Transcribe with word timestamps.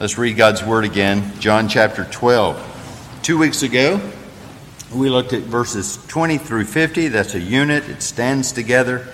Let's 0.00 0.16
read 0.16 0.38
God's 0.38 0.64
Word 0.64 0.86
again. 0.86 1.30
John 1.40 1.68
chapter 1.68 2.06
12. 2.06 3.20
Two 3.20 3.36
weeks 3.36 3.62
ago, 3.62 4.00
we 4.94 5.10
looked 5.10 5.34
at 5.34 5.42
verses 5.42 5.98
20 6.06 6.38
through 6.38 6.64
50. 6.64 7.08
That's 7.08 7.34
a 7.34 7.38
unit, 7.38 7.86
it 7.86 8.00
stands 8.00 8.52
together. 8.52 9.06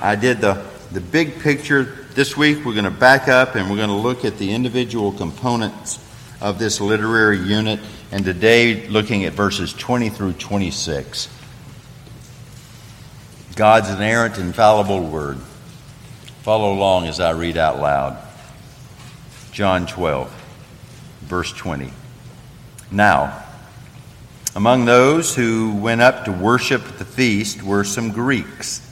I 0.00 0.14
did 0.14 0.40
the, 0.40 0.64
the 0.92 1.00
big 1.00 1.40
picture. 1.40 2.06
This 2.14 2.36
week, 2.36 2.64
we're 2.64 2.74
going 2.74 2.84
to 2.84 2.92
back 2.92 3.26
up 3.26 3.56
and 3.56 3.68
we're 3.68 3.78
going 3.78 3.88
to 3.88 3.96
look 3.96 4.24
at 4.24 4.38
the 4.38 4.52
individual 4.52 5.10
components 5.10 5.98
of 6.40 6.60
this 6.60 6.80
literary 6.80 7.40
unit. 7.40 7.80
And 8.12 8.24
today, 8.24 8.86
looking 8.86 9.24
at 9.24 9.32
verses 9.32 9.72
20 9.72 10.10
through 10.10 10.34
26. 10.34 11.28
God's 13.56 13.90
inerrant, 13.90 14.38
infallible 14.38 15.08
Word. 15.08 15.38
Follow 16.42 16.72
along 16.72 17.08
as 17.08 17.18
I 17.18 17.30
read 17.30 17.56
out 17.56 17.80
loud. 17.80 18.29
John 19.52 19.86
12, 19.86 20.30
verse 21.22 21.52
20. 21.52 21.92
Now, 22.92 23.44
among 24.54 24.84
those 24.84 25.34
who 25.34 25.74
went 25.76 26.00
up 26.00 26.24
to 26.24 26.32
worship 26.32 26.86
at 26.86 26.98
the 26.98 27.04
feast 27.04 27.62
were 27.62 27.84
some 27.84 28.10
Greeks. 28.10 28.86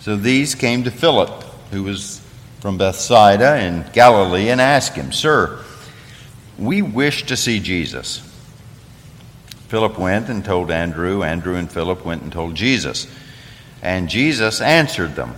So 0.00 0.16
these 0.16 0.54
came 0.54 0.84
to 0.84 0.90
Philip, 0.90 1.42
who 1.70 1.82
was 1.82 2.20
from 2.60 2.76
Bethsaida 2.76 3.62
in 3.62 3.84
Galilee, 3.92 4.50
and 4.50 4.60
asked 4.60 4.96
him, 4.96 5.12
Sir, 5.12 5.64
we 6.58 6.82
wish 6.82 7.24
to 7.24 7.36
see 7.36 7.58
Jesus. 7.58 8.18
Philip 9.68 9.98
went 9.98 10.28
and 10.28 10.44
told 10.44 10.70
Andrew. 10.70 11.22
Andrew 11.22 11.56
and 11.56 11.70
Philip 11.70 12.04
went 12.04 12.22
and 12.22 12.30
told 12.30 12.54
Jesus. 12.54 13.06
And 13.80 14.08
Jesus 14.08 14.60
answered 14.60 15.16
them 15.16 15.34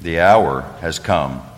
The 0.00 0.20
hour 0.20 0.62
has 0.80 0.98
come 0.98 1.42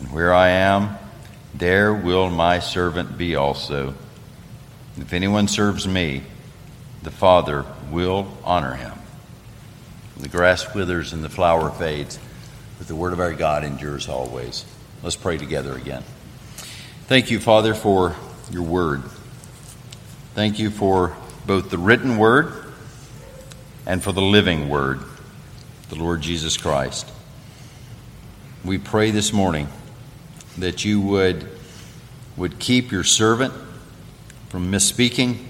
And 0.00 0.12
where 0.12 0.32
I 0.34 0.48
am, 0.48 0.96
there 1.54 1.94
will 1.94 2.28
my 2.30 2.58
servant 2.58 3.16
be 3.16 3.34
also. 3.34 3.94
If 4.98 5.12
anyone 5.12 5.48
serves 5.48 5.86
me, 5.86 6.22
the 7.02 7.10
Father 7.10 7.64
will 7.90 8.36
honor 8.44 8.74
him. 8.74 8.92
The 10.16 10.28
grass 10.28 10.74
withers 10.74 11.12
and 11.12 11.22
the 11.22 11.28
flower 11.28 11.70
fades, 11.70 12.18
but 12.78 12.88
the 12.88 12.94
word 12.94 13.12
of 13.12 13.20
our 13.20 13.34
God 13.34 13.64
endures 13.64 14.08
always. 14.08 14.64
Let's 15.02 15.16
pray 15.16 15.36
together 15.36 15.74
again. 15.74 16.02
Thank 17.06 17.30
you, 17.30 17.38
Father, 17.38 17.74
for 17.74 18.16
your 18.50 18.62
word. 18.62 19.02
Thank 20.34 20.58
you 20.58 20.70
for 20.70 21.16
both 21.46 21.70
the 21.70 21.78
written 21.78 22.18
word 22.18 22.52
and 23.86 24.02
for 24.02 24.12
the 24.12 24.22
living 24.22 24.68
word, 24.68 25.00
the 25.88 25.96
Lord 25.96 26.20
Jesus 26.22 26.56
Christ. 26.56 27.10
We 28.64 28.78
pray 28.78 29.10
this 29.12 29.32
morning 29.32 29.68
that 30.58 30.84
you 30.84 31.00
would, 31.00 31.48
would 32.36 32.58
keep 32.58 32.90
your 32.90 33.04
servant 33.04 33.52
from 34.48 34.70
misspeaking, 34.70 35.44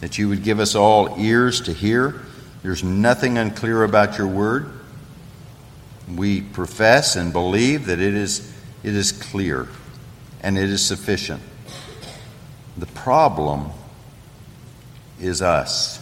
that 0.00 0.18
you 0.18 0.28
would 0.28 0.42
give 0.42 0.60
us 0.60 0.74
all 0.74 1.14
ears 1.18 1.60
to 1.62 1.72
hear. 1.72 2.22
There's 2.62 2.84
nothing 2.84 3.38
unclear 3.38 3.82
about 3.84 4.18
your 4.18 4.28
word. 4.28 4.70
We 6.14 6.40
profess 6.40 7.16
and 7.16 7.32
believe 7.32 7.86
that 7.86 8.00
it 8.00 8.14
is, 8.14 8.52
it 8.82 8.94
is 8.94 9.12
clear 9.12 9.68
and 10.40 10.56
it 10.56 10.70
is 10.70 10.84
sufficient. 10.84 11.42
The 12.76 12.86
problem 12.86 13.70
is 15.20 15.42
us. 15.42 16.00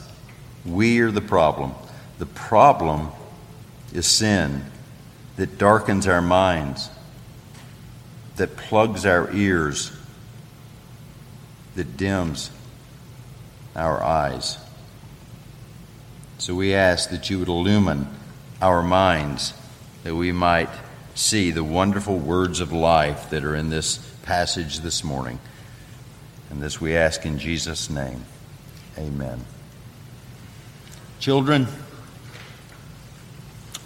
We 0.64 1.00
are 1.00 1.10
the 1.10 1.22
problem. 1.22 1.74
The 2.18 2.26
problem 2.26 3.10
is 3.94 4.06
sin 4.06 4.64
that 5.36 5.58
darkens 5.58 6.06
our 6.06 6.22
minds 6.22 6.90
that 8.36 8.56
plugs 8.56 9.06
our 9.06 9.30
ears, 9.32 9.92
that 11.74 11.96
dims 11.96 12.50
our 13.74 14.02
eyes. 14.02 14.58
So 16.38 16.54
we 16.54 16.74
ask 16.74 17.10
that 17.10 17.30
you 17.30 17.38
would 17.38 17.48
illumine 17.48 18.08
our 18.60 18.82
minds, 18.82 19.54
that 20.04 20.14
we 20.14 20.32
might 20.32 20.70
see 21.14 21.50
the 21.50 21.64
wonderful 21.64 22.18
words 22.18 22.60
of 22.60 22.72
life 22.72 23.30
that 23.30 23.44
are 23.44 23.54
in 23.54 23.70
this 23.70 23.98
passage 24.22 24.80
this 24.80 25.02
morning. 25.02 25.38
And 26.50 26.62
this 26.62 26.80
we 26.80 26.96
ask 26.96 27.24
in 27.24 27.38
Jesus' 27.38 27.88
name. 27.90 28.24
Amen. 28.98 29.44
Children, 31.18 31.66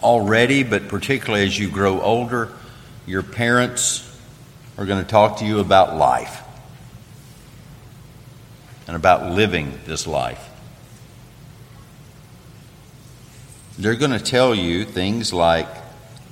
already, 0.02 0.62
but 0.64 0.88
particularly 0.88 1.46
as 1.46 1.58
you 1.58 1.68
grow 1.68 2.00
older, 2.00 2.52
your 3.06 3.22
parents 3.22 4.09
are 4.80 4.86
going 4.86 5.04
to 5.04 5.08
talk 5.08 5.36
to 5.36 5.44
you 5.44 5.60
about 5.60 5.94
life 5.94 6.42
and 8.86 8.96
about 8.96 9.30
living 9.30 9.78
this 9.84 10.06
life. 10.06 10.48
They're 13.78 13.94
going 13.94 14.12
to 14.12 14.18
tell 14.18 14.54
you 14.54 14.86
things 14.86 15.34
like, 15.34 15.68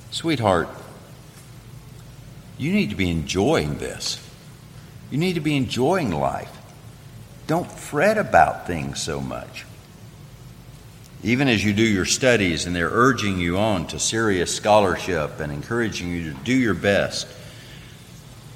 sweetheart, 0.09 0.67
you 2.57 2.71
need 2.71 2.89
to 2.89 2.95
be 2.95 3.11
enjoying 3.11 3.77
this. 3.77 4.19
You 5.11 5.19
need 5.19 5.33
to 5.33 5.41
be 5.41 5.55
enjoying 5.55 6.09
life. 6.09 6.51
Don't 7.45 7.71
fret 7.71 8.17
about 8.17 8.65
things 8.65 8.99
so 8.99 9.21
much. 9.21 9.65
Even 11.21 11.47
as 11.47 11.63
you 11.63 11.71
do 11.71 11.83
your 11.83 12.05
studies 12.05 12.65
and 12.65 12.75
they're 12.75 12.89
urging 12.89 13.37
you 13.37 13.59
on 13.59 13.85
to 13.87 13.99
serious 13.99 14.55
scholarship 14.55 15.39
and 15.39 15.53
encouraging 15.53 16.09
you 16.09 16.33
to 16.33 16.37
do 16.39 16.53
your 16.53 16.73
best, 16.73 17.27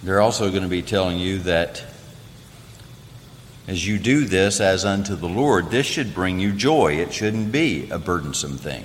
they're 0.03 0.21
also 0.21 0.49
going 0.49 0.63
to 0.63 0.69
be 0.69 0.81
telling 0.81 1.17
you 1.17 1.39
that 1.39 1.83
as 3.67 3.87
you 3.87 3.97
do 3.97 4.25
this 4.25 4.59
as 4.59 4.83
unto 4.83 5.15
the 5.15 5.29
Lord, 5.29 5.71
this 5.71 5.85
should 5.85 6.13
bring 6.13 6.39
you 6.39 6.51
joy. 6.51 6.95
It 6.95 7.13
shouldn't 7.13 7.51
be 7.51 7.89
a 7.89 7.97
burdensome 7.97 8.57
thing. 8.57 8.83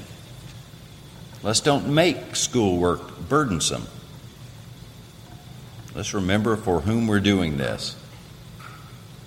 Let's 1.43 1.61
don't 1.61 1.89
make 1.89 2.37
schoolwork 2.37 3.29
burdensome. 3.29 3.87
Let's 5.95 6.15
remember 6.15 6.57
for 6.57 6.81
whom 6.81 7.09
we're 7.09 7.19
doing 7.19 7.57
this. 7.57 7.97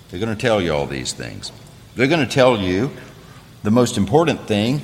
They're 0.08 0.20
going 0.20 0.34
to 0.34 0.40
tell 0.40 0.60
you 0.60 0.72
all 0.72 0.86
these 0.86 1.12
things. 1.12 1.52
They're 1.94 2.06
going 2.06 2.26
to 2.26 2.32
tell 2.32 2.58
you 2.58 2.90
the 3.62 3.70
most 3.70 3.98
important 3.98 4.46
thing 4.46 4.80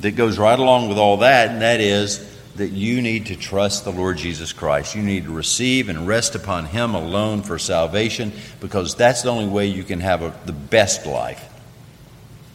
that 0.00 0.12
goes 0.12 0.38
right 0.38 0.58
along 0.58 0.88
with 0.88 0.98
all 0.98 1.18
that, 1.18 1.50
and 1.50 1.62
that 1.62 1.80
is 1.80 2.27
that 2.58 2.70
you 2.70 3.00
need 3.00 3.26
to 3.26 3.36
trust 3.36 3.84
the 3.84 3.92
Lord 3.92 4.18
Jesus 4.18 4.52
Christ. 4.52 4.94
You 4.94 5.02
need 5.02 5.24
to 5.24 5.32
receive 5.32 5.88
and 5.88 6.06
rest 6.06 6.34
upon 6.34 6.66
Him 6.66 6.94
alone 6.94 7.42
for 7.42 7.58
salvation 7.58 8.32
because 8.60 8.94
that's 8.94 9.22
the 9.22 9.30
only 9.30 9.46
way 9.46 9.66
you 9.66 9.84
can 9.84 10.00
have 10.00 10.22
a, 10.22 10.34
the 10.44 10.52
best 10.52 11.06
life. 11.06 11.44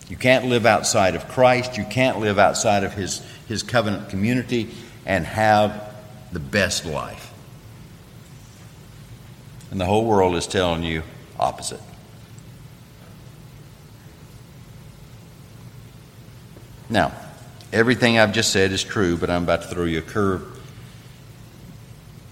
You 0.09 0.17
can't 0.17 0.45
live 0.45 0.65
outside 0.65 1.15
of 1.15 1.27
Christ, 1.29 1.77
you 1.77 1.85
can't 1.85 2.19
live 2.19 2.37
outside 2.37 2.83
of 2.83 2.93
His, 2.93 3.25
His 3.47 3.63
covenant 3.63 4.09
community 4.09 4.69
and 5.05 5.25
have 5.25 5.93
the 6.31 6.39
best 6.39 6.85
life. 6.85 7.31
And 9.71 9.79
the 9.79 9.85
whole 9.85 10.05
world 10.05 10.35
is 10.35 10.45
telling 10.45 10.83
you 10.83 11.03
opposite. 11.39 11.81
Now, 16.89 17.11
Everything 17.73 18.19
I've 18.19 18.33
just 18.33 18.51
said 18.51 18.71
is 18.71 18.83
true, 18.83 19.17
but 19.17 19.31
I'm 19.31 19.43
about 19.43 19.63
to 19.63 19.67
throw 19.67 19.85
you 19.85 19.97
a 19.97 20.03
curve. 20.03 20.43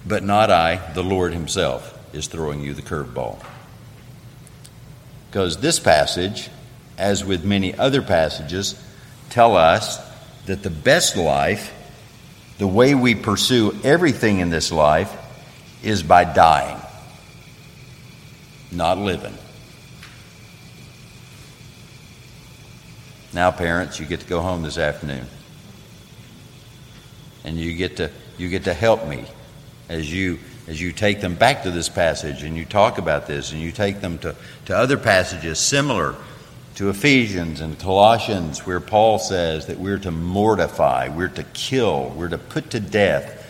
But 0.05 0.23
not 0.23 0.51
I, 0.51 0.75
the 0.93 1.03
Lord 1.03 1.33
Himself 1.33 1.97
is 2.13 2.27
throwing 2.27 2.61
you 2.61 2.75
the 2.75 2.83
curveball. 2.83 3.43
Because 5.29 5.57
this 5.57 5.79
passage, 5.79 6.51
as 6.95 7.25
with 7.25 7.43
many 7.43 7.73
other 7.73 8.03
passages, 8.03 8.79
tell 9.31 9.57
us 9.57 9.97
that 10.45 10.61
the 10.61 10.69
best 10.69 11.17
life, 11.17 11.73
the 12.59 12.67
way 12.67 12.93
we 12.93 13.15
pursue 13.15 13.75
everything 13.83 14.41
in 14.41 14.51
this 14.51 14.71
life, 14.71 15.11
is 15.81 16.03
by 16.03 16.23
dying, 16.23 16.79
not 18.71 18.99
living. 18.99 19.35
Now, 23.33 23.51
parents, 23.51 24.00
you 24.00 24.06
get 24.06 24.19
to 24.22 24.28
go 24.28 24.42
home 24.42 24.62
this 24.63 24.78
afternoon. 24.78 25.25
And 27.44 27.57
you 27.57 27.75
get 27.75 27.98
to, 27.98 28.12
you 28.38 28.50
get 28.50 28.66
to 28.66 28.74
help 28.74 29.07
me 29.07 29.25
as 29.89 30.12
you 30.12 30.39
as 30.68 30.80
you 30.80 30.92
take 30.92 31.22
them 31.22 31.36
back 31.36 31.63
to 31.63 31.72
this 31.72 31.89
passage 31.89 32.44
and 32.44 32.56
you 32.56 32.66
talk 32.66 32.98
about 32.98 33.28
this 33.28 33.51
and 33.51 33.60
you 33.60 33.72
take 33.72 34.00
them 34.00 34.18
to, 34.19 34.36
to 34.66 34.78
other 34.78 34.98
passages 34.98 35.60
similar 35.60 36.16
to 36.75 36.89
Ephesians 36.89 37.60
and 37.60 37.78
Colossians, 37.78 38.66
where 38.66 38.80
Paul 38.80 39.19
says 39.19 39.68
that 39.68 39.80
we're 39.80 40.00
to 40.00 40.12
mortify, 40.12 41.10
we're 41.10 41.27
to 41.30 41.44
kill, 41.44 42.10
we're 42.16 42.30
to 42.30 42.38
put 42.38 42.69
to 42.72 42.80
death 42.80 43.45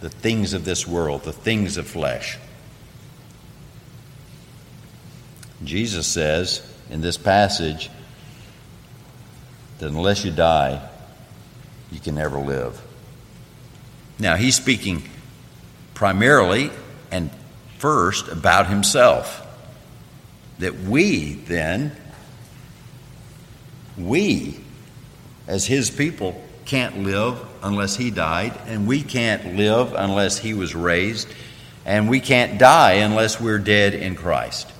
the 0.00 0.10
things 0.10 0.52
of 0.52 0.64
this 0.64 0.86
world, 0.86 1.22
the 1.22 1.32
things 1.32 1.76
of 1.76 1.86
flesh. 1.86 2.38
Jesus 5.62 6.06
says 6.06 6.68
in 6.90 7.00
this 7.00 7.16
passage 7.16 7.90
that 9.78 9.86
unless 9.86 10.24
you 10.24 10.30
die, 10.30 10.86
you 11.90 12.00
can 12.00 12.14
never 12.14 12.38
live. 12.38 12.80
Now, 14.18 14.36
he's 14.36 14.56
speaking 14.56 15.02
primarily 15.94 16.70
and 17.10 17.30
first 17.78 18.28
about 18.28 18.68
himself. 18.68 19.40
That 20.58 20.74
we 20.78 21.34
then, 21.34 21.96
we 23.98 24.60
as 25.46 25.66
his 25.66 25.90
people, 25.90 26.40
can't 26.64 27.02
live 27.02 27.38
unless 27.62 27.96
he 27.96 28.10
died, 28.10 28.58
and 28.66 28.86
we 28.86 29.02
can't 29.02 29.56
live 29.56 29.92
unless 29.94 30.38
he 30.38 30.54
was 30.54 30.74
raised, 30.74 31.28
and 31.84 32.08
we 32.08 32.20
can't 32.20 32.58
die 32.58 32.92
unless 32.92 33.40
we're 33.40 33.58
dead 33.58 33.94
in 33.94 34.14
Christ. 34.14 34.70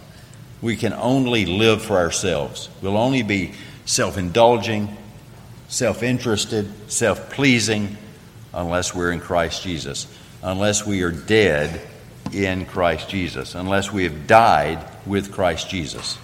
We 0.62 0.76
can 0.76 0.94
only 0.94 1.44
live 1.44 1.82
for 1.82 1.98
ourselves. 1.98 2.70
We'll 2.80 2.96
only 2.96 3.22
be 3.22 3.52
self 3.84 4.18
indulging, 4.18 4.96
self 5.68 6.02
interested, 6.02 6.70
self 6.90 7.30
pleasing 7.30 7.96
unless 8.52 8.94
we're 8.94 9.10
in 9.10 9.20
Christ 9.20 9.62
Jesus 9.62 10.06
unless 10.44 10.86
we 10.86 11.02
are 11.02 11.10
dead 11.10 11.80
in 12.32 12.66
Christ 12.66 13.08
Jesus, 13.08 13.54
unless 13.54 13.90
we 13.90 14.04
have 14.04 14.26
died 14.26 14.84
with 15.06 15.32
Christ 15.32 15.70
Jesus. 15.70 16.18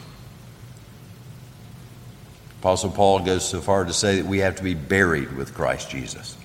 Apostle 2.61 2.91
Paul 2.91 3.21
goes 3.21 3.49
so 3.49 3.62
far 3.62 3.85
to 3.85 3.93
say 3.93 4.17
that 4.17 4.27
we 4.27 4.39
have 4.39 4.57
to 4.57 4.62
be 4.62 4.75
buried 4.75 5.35
with 5.35 5.55
Christ 5.55 5.89
Jesus. 5.89 6.37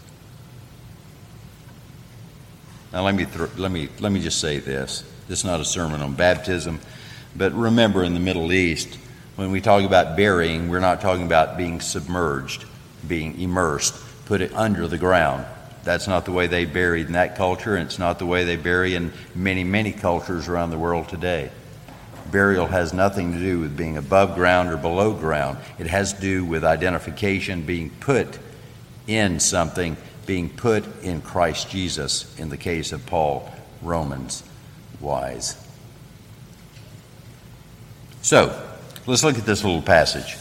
Now, 2.93 3.03
let 3.03 3.13
me, 3.13 3.25
th- 3.25 3.57
let 3.57 3.71
me, 3.71 3.89
let 3.99 4.13
me 4.13 4.21
just 4.21 4.39
say 4.39 4.59
this. 4.59 5.03
This 5.27 5.39
is 5.39 5.45
not 5.45 5.59
a 5.59 5.65
sermon 5.65 6.01
on 6.01 6.13
baptism, 6.13 6.79
but 7.35 7.51
remember 7.51 8.05
in 8.05 8.13
the 8.13 8.21
Middle 8.21 8.53
East, 8.53 8.97
when 9.35 9.51
we 9.51 9.61
talk 9.61 9.83
about 9.83 10.15
burying, 10.15 10.69
we're 10.69 10.79
not 10.79 11.01
talking 11.01 11.25
about 11.25 11.57
being 11.57 11.81
submerged, 11.81 12.65
being 13.07 13.39
immersed, 13.39 13.93
put 14.25 14.41
it 14.41 14.53
under 14.53 14.87
the 14.87 14.97
ground. 14.97 15.45
That's 15.83 16.07
not 16.07 16.25
the 16.25 16.31
way 16.31 16.47
they 16.47 16.65
buried 16.65 17.07
in 17.07 17.13
that 17.13 17.35
culture, 17.35 17.75
and 17.75 17.85
it's 17.85 17.99
not 17.99 18.17
the 18.17 18.25
way 18.25 18.43
they 18.43 18.55
bury 18.55 18.95
in 18.95 19.13
many, 19.35 19.63
many 19.63 19.91
cultures 19.91 20.47
around 20.47 20.71
the 20.71 20.77
world 20.77 21.09
today. 21.09 21.51
Burial 22.31 22.65
has 22.65 22.91
nothing 22.91 23.33
to 23.33 23.39
do 23.39 23.59
with 23.59 23.77
being 23.77 23.97
above 23.97 24.35
ground 24.35 24.69
or 24.69 24.77
below 24.77 25.13
ground. 25.13 25.59
It 25.77 25.87
has 25.87 26.13
to 26.13 26.21
do 26.21 26.43
with 26.43 26.63
identification, 26.63 27.61
being 27.61 27.91
put 27.91 28.39
in 29.05 29.39
something, 29.39 29.95
being 30.25 30.49
put 30.49 31.03
in 31.03 31.21
Christ 31.21 31.69
Jesus, 31.69 32.37
in 32.39 32.49
the 32.49 32.57
case 32.57 32.91
of 32.91 33.05
Paul, 33.05 33.53
Romans 33.81 34.43
wise. 34.99 35.55
So, 38.23 38.64
let's 39.07 39.23
look 39.23 39.37
at 39.37 39.45
this 39.45 39.63
little 39.63 39.81
passage. 39.81 40.37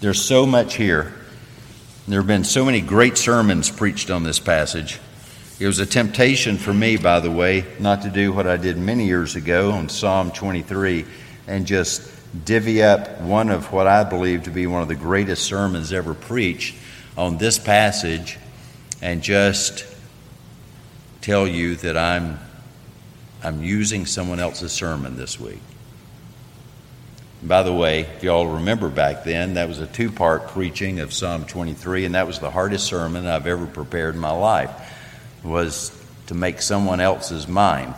There's 0.00 0.22
so 0.22 0.46
much 0.46 0.76
here 0.76 1.12
there 2.08 2.20
have 2.20 2.26
been 2.26 2.44
so 2.44 2.64
many 2.64 2.80
great 2.80 3.18
sermons 3.18 3.68
preached 3.68 4.10
on 4.10 4.22
this 4.22 4.38
passage. 4.38 4.98
It 5.60 5.66
was 5.66 5.78
a 5.78 5.84
temptation 5.84 6.56
for 6.56 6.72
me, 6.72 6.96
by 6.96 7.20
the 7.20 7.30
way, 7.30 7.66
not 7.78 8.00
to 8.02 8.08
do 8.08 8.32
what 8.32 8.46
I 8.46 8.56
did 8.56 8.78
many 8.78 9.04
years 9.04 9.36
ago 9.36 9.72
on 9.72 9.90
Psalm 9.90 10.30
23 10.30 11.04
and 11.46 11.66
just 11.66 12.10
divvy 12.46 12.82
up 12.82 13.20
one 13.20 13.50
of 13.50 13.72
what 13.72 13.86
I 13.86 14.04
believe 14.04 14.44
to 14.44 14.50
be 14.50 14.66
one 14.66 14.80
of 14.80 14.88
the 14.88 14.94
greatest 14.94 15.44
sermons 15.44 15.92
ever 15.92 16.14
preached 16.14 16.76
on 17.14 17.36
this 17.36 17.58
passage 17.58 18.38
and 19.02 19.20
just 19.20 19.84
tell 21.20 21.46
you 21.46 21.74
that 21.76 21.98
I'm, 21.98 22.38
I'm 23.44 23.62
using 23.62 24.06
someone 24.06 24.40
else's 24.40 24.72
sermon 24.72 25.18
this 25.18 25.38
week. 25.38 25.60
By 27.42 27.62
the 27.62 27.72
way, 27.72 28.00
if 28.00 28.24
you 28.24 28.30
all 28.30 28.48
remember 28.48 28.88
back 28.88 29.22
then, 29.22 29.54
that 29.54 29.68
was 29.68 29.78
a 29.78 29.86
two 29.86 30.10
part 30.10 30.48
preaching 30.48 30.98
of 30.98 31.12
Psalm 31.12 31.44
23, 31.44 32.04
and 32.04 32.14
that 32.16 32.26
was 32.26 32.40
the 32.40 32.50
hardest 32.50 32.86
sermon 32.86 33.26
I've 33.26 33.46
ever 33.46 33.66
prepared 33.66 34.14
in 34.14 34.20
my 34.20 34.32
life, 34.32 34.70
was 35.44 35.92
to 36.26 36.34
make 36.34 36.60
someone 36.60 37.00
else's 37.00 37.46
mine. 37.46 37.94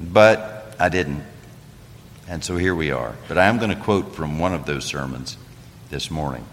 But 0.00 0.74
I 0.80 0.88
didn't. 0.88 1.24
And 2.28 2.44
so 2.44 2.56
here 2.56 2.74
we 2.74 2.90
are. 2.90 3.14
But 3.28 3.38
I 3.38 3.46
am 3.46 3.58
going 3.58 3.70
to 3.70 3.82
quote 3.82 4.14
from 4.14 4.38
one 4.38 4.52
of 4.52 4.66
those 4.66 4.84
sermons 4.84 5.36
this 5.90 6.10
morning. 6.10 6.44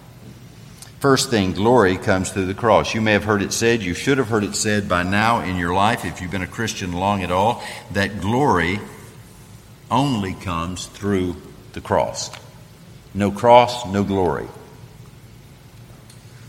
First 1.00 1.30
thing, 1.30 1.51
glory 1.51 1.98
comes 1.98 2.31
through 2.31 2.46
the 2.46 2.54
cross. 2.54 2.94
You 2.94 3.01
may 3.01 3.13
have 3.13 3.25
heard 3.25 3.42
it 3.42 3.51
said, 3.51 3.81
you 3.81 3.94
should 3.94 4.18
have 4.18 4.30
heard 4.30 4.44
it 4.44 4.56
said 4.56 4.88
by 4.88 5.04
now 5.04 5.42
in 5.42 5.58
your 5.58 5.74
life, 5.74 6.06
if 6.06 6.22
you've 6.22 6.31
been 6.31 6.42
a 6.42 6.48
Christian 6.48 6.94
long 6.94 7.22
at 7.22 7.31
all, 7.31 7.63
that 7.92 8.22
glory 8.22 8.80
only 9.90 10.34
comes 10.34 10.88
through 10.88 11.36
the 11.74 11.82
cross. 11.82 12.32
No 13.14 13.32
cross, 13.32 13.86
no 13.86 14.04
glory. 14.04 14.48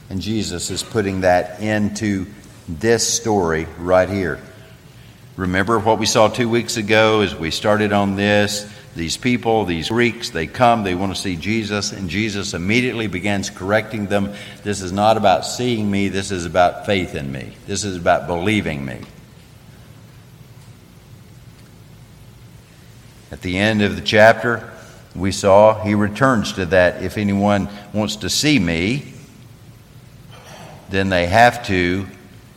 And 0.09 0.21
Jesus 0.21 0.71
is 0.71 0.83
putting 0.83 1.23
that 1.23 1.61
into 1.61 2.27
this 2.69 3.07
story 3.07 3.67
right 3.79 4.09
here. 4.09 4.41
Remember 5.37 5.79
what 5.79 5.99
we 5.99 6.07
saw 6.07 6.29
two 6.29 6.49
weeks 6.49 6.77
ago 6.77 7.21
as 7.21 7.35
we 7.35 7.51
started 7.51 7.93
on 7.93 8.17
this? 8.17 8.71
These 8.95 9.19
people, 9.19 9.67
these 9.67 9.91
Greeks, 9.91 10.31
they 10.31 10.47
come, 10.47 10.83
they 10.83 10.95
want 10.95 11.15
to 11.15 11.21
see 11.21 11.37
Jesus, 11.37 11.93
and 11.93 12.09
Jesus 12.09 12.55
immediately 12.55 13.09
begins 13.09 13.51
correcting 13.51 14.07
them. 14.07 14.33
This 14.65 14.81
is 14.81 14.91
not 14.91 15.19
about 15.19 15.45
seeing 15.45 15.91
me, 15.91 16.09
this 16.09 16.31
is 16.31 16.47
about 16.47 16.87
faith 16.87 17.15
in 17.15 17.31
me. 17.31 17.53
This 17.67 17.85
is 17.85 17.97
about 17.97 18.27
believing 18.27 18.87
me. 18.87 19.01
At 23.31 23.43
the 23.43 23.59
end 23.59 23.83
of 23.83 23.97
the 23.97 24.03
chapter, 24.03 24.71
we 25.15 25.33
saw 25.33 25.83
he 25.83 25.95
returns 25.95 26.53
to 26.55 26.67
that. 26.67 27.03
If 27.03 27.19
anyone 27.19 27.69
wants 27.93 28.17
to 28.17 28.31
see 28.31 28.59
me, 28.59 29.13
then 30.91 31.09
they 31.09 31.27
have 31.27 31.67
to 31.67 32.07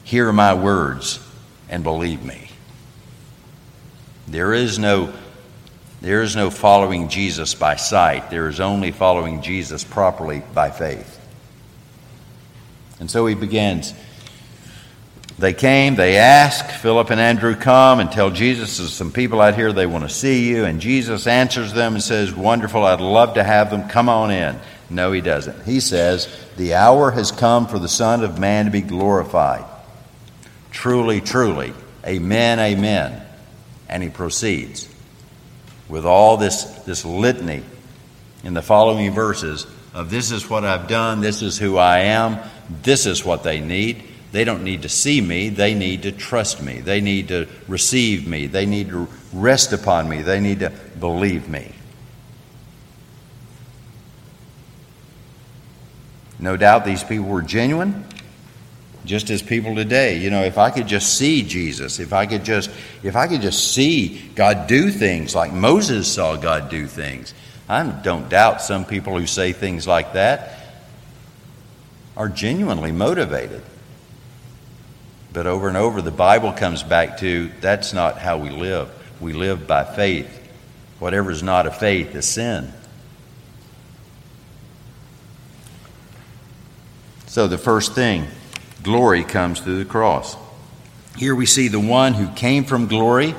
hear 0.03 0.31
my 0.31 0.53
words 0.53 1.19
and 1.69 1.83
believe 1.83 2.23
me. 2.23 2.49
There 4.27 4.53
is 4.53 4.77
no 4.77 5.13
there 6.01 6.21
is 6.21 6.33
no 6.33 6.49
following 6.49 7.09
Jesus 7.09 7.53
by 7.53 7.75
sight. 7.75 8.29
There 8.29 8.47
is 8.47 8.61
only 8.61 8.91
following 8.91 9.41
Jesus 9.41 9.83
properly 9.83 10.41
by 10.53 10.71
faith. 10.71 11.17
And 13.01 13.11
so 13.11 13.25
he 13.25 13.35
begins 13.35 13.93
they 15.39 15.53
came, 15.53 15.95
they 15.95 16.17
asked, 16.17 16.69
Philip 16.81 17.11
and 17.11 17.21
Andrew 17.21 17.55
come 17.55 18.01
and 18.01 18.11
tell 18.11 18.29
Jesus 18.29 18.77
there's 18.77 18.93
some 18.93 19.13
people 19.13 19.39
out 19.39 19.55
here, 19.55 19.71
they 19.71 19.85
want 19.85 20.03
to 20.03 20.13
see 20.13 20.49
you. 20.49 20.65
And 20.65 20.81
Jesus 20.81 21.27
answers 21.27 21.71
them 21.71 21.93
and 21.93 22.03
says, 22.03 22.33
Wonderful, 22.33 22.83
I'd 22.83 22.99
love 22.99 23.35
to 23.35 23.43
have 23.43 23.71
them. 23.71 23.87
Come 23.87 24.09
on 24.09 24.31
in. 24.31 24.59
No, 24.89 25.13
he 25.13 25.21
doesn't. 25.21 25.63
He 25.63 25.79
says, 25.79 26.27
The 26.57 26.73
hour 26.73 27.11
has 27.11 27.31
come 27.31 27.67
for 27.67 27.79
the 27.79 27.87
Son 27.87 28.23
of 28.25 28.37
Man 28.37 28.65
to 28.65 28.71
be 28.71 28.81
glorified. 28.81 29.63
Truly, 30.71 31.21
truly. 31.21 31.73
Amen, 32.05 32.59
amen. 32.59 33.25
And 33.87 34.03
he 34.03 34.09
proceeds 34.09 34.89
with 35.87 36.05
all 36.05 36.35
this, 36.35 36.65
this 36.83 37.05
litany 37.05 37.63
in 38.43 38.53
the 38.53 38.61
following 38.61 39.13
verses 39.13 39.65
of 39.93 40.09
this 40.09 40.31
is 40.31 40.49
what 40.49 40.65
I've 40.65 40.89
done, 40.89 41.21
this 41.21 41.41
is 41.41 41.57
who 41.57 41.77
I 41.77 41.99
am, 41.99 42.39
this 42.83 43.05
is 43.05 43.23
what 43.23 43.43
they 43.43 43.61
need. 43.61 44.03
They 44.31 44.43
don't 44.43 44.63
need 44.63 44.83
to 44.83 44.89
see 44.89 45.21
me, 45.21 45.49
they 45.49 45.73
need 45.73 46.03
to 46.03 46.11
trust 46.11 46.61
me. 46.61 46.81
They 46.81 47.01
need 47.01 47.29
to 47.29 47.47
receive 47.67 48.27
me. 48.27 48.45
They 48.45 48.65
need 48.65 48.89
to 48.89 49.07
rest 49.33 49.73
upon 49.73 50.07
me. 50.07 50.21
They 50.21 50.39
need 50.39 50.59
to 50.59 50.69
believe 50.99 51.49
me. 51.49 51.73
No 56.37 56.55
doubt 56.55 56.85
these 56.85 57.03
people 57.03 57.25
were 57.25 57.41
genuine, 57.41 58.05
just 59.03 59.29
as 59.29 59.41
people 59.41 59.75
today. 59.75 60.19
You 60.19 60.29
know, 60.29 60.43
if 60.43 60.57
I 60.57 60.69
could 60.69 60.87
just 60.87 61.17
see 61.17 61.41
Jesus, 61.41 61.99
if 61.99 62.13
I 62.13 62.25
could 62.25 62.45
just 62.45 62.69
if 63.03 63.15
I 63.15 63.27
could 63.27 63.41
just 63.41 63.73
see 63.73 64.29
God 64.35 64.67
do 64.67 64.89
things 64.89 65.35
like 65.35 65.51
Moses 65.51 66.11
saw 66.11 66.37
God 66.37 66.69
do 66.69 66.87
things. 66.87 67.33
I 67.67 67.83
don't 67.83 68.29
doubt 68.29 68.61
some 68.61 68.85
people 68.85 69.19
who 69.19 69.27
say 69.27 69.53
things 69.53 69.85
like 69.85 70.13
that 70.13 70.57
are 72.15 72.29
genuinely 72.29 72.91
motivated. 72.91 73.61
But 75.31 75.45
over 75.45 75.67
and 75.67 75.77
over, 75.77 76.01
the 76.01 76.11
Bible 76.11 76.53
comes 76.53 76.81
back 76.81 77.19
to 77.19 77.51
that's 77.61 77.93
not 77.93 78.17
how 78.17 78.37
we 78.37 78.49
live. 78.49 78.89
We 79.21 79.33
live 79.33 79.67
by 79.67 79.83
faith. 79.83 80.35
Whatever 80.99 81.31
is 81.31 81.43
not 81.43 81.67
of 81.67 81.77
faith 81.77 82.15
is 82.15 82.25
sin. 82.25 82.73
So, 87.27 87.47
the 87.47 87.59
first 87.59 87.93
thing 87.93 88.27
glory 88.81 89.23
comes 89.23 89.59
through 89.59 89.77
the 89.77 89.85
cross. 89.85 90.35
Here 91.15 91.35
we 91.35 91.45
see 91.45 91.67
the 91.67 91.79
one 91.79 92.13
who 92.13 92.27
came 92.33 92.63
from 92.63 92.87
glory 92.87 93.35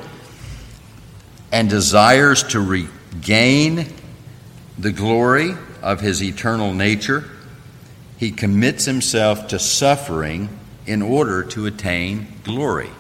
and 1.50 1.68
desires 1.68 2.44
to 2.44 2.60
regain 2.60 3.86
the 4.78 4.92
glory 4.92 5.54
of 5.82 6.00
his 6.00 6.22
eternal 6.22 6.72
nature. 6.72 7.24
He 8.16 8.30
commits 8.30 8.84
himself 8.84 9.48
to 9.48 9.58
suffering 9.58 10.59
in 10.90 11.02
order 11.02 11.44
to 11.44 11.66
attain 11.66 12.26
glory. 12.42 12.90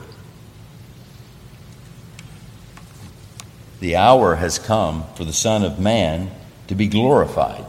The 3.80 3.96
hour 3.96 4.36
has 4.36 4.60
come 4.60 5.02
for 5.16 5.24
the 5.24 5.32
Son 5.32 5.64
of 5.64 5.80
Man 5.80 6.30
to 6.68 6.76
be 6.76 6.86
glorified. 6.86 7.64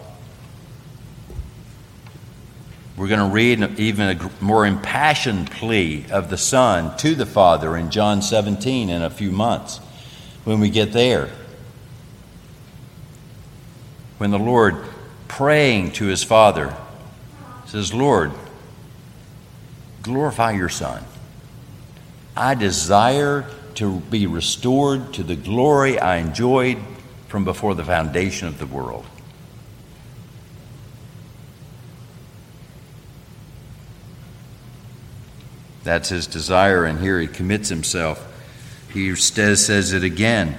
We're 2.95 3.07
going 3.07 3.31
to 3.31 3.33
read 3.33 3.79
even 3.79 4.15
a 4.15 4.31
more 4.43 4.63
impassioned 4.63 5.49
plea 5.49 6.05
of 6.11 6.29
the 6.29 6.37
Son 6.37 6.95
to 6.97 7.15
the 7.15 7.25
Father 7.25 7.75
in 7.75 7.89
John 7.89 8.21
17 8.21 8.91
in 8.91 9.01
a 9.01 9.09
few 9.09 9.31
months 9.31 9.79
when 10.43 10.59
we 10.59 10.69
get 10.69 10.93
there. 10.93 11.31
When 14.19 14.29
the 14.29 14.37
Lord, 14.37 14.85
praying 15.27 15.93
to 15.93 16.05
his 16.05 16.23
Father, 16.23 16.77
says, 17.65 17.91
Lord, 17.91 18.31
glorify 20.11 20.51
your 20.51 20.69
Son. 20.69 21.03
I 22.35 22.55
desire 22.55 23.45
to 23.75 23.99
be 23.99 24.27
restored 24.27 25.13
to 25.13 25.23
the 25.23 25.35
glory 25.35 25.99
I 25.99 26.17
enjoyed 26.17 26.77
from 27.27 27.45
before 27.45 27.75
the 27.75 27.85
foundation 27.85 28.47
of 28.47 28.59
the 28.59 28.65
world. 28.65 29.05
That's 35.83 36.09
his 36.09 36.27
desire, 36.27 36.85
and 36.85 36.99
here 36.99 37.19
he 37.19 37.27
commits 37.27 37.69
himself. 37.69 38.27
He 38.93 39.15
says 39.15 39.93
it 39.93 40.03
again. 40.03 40.57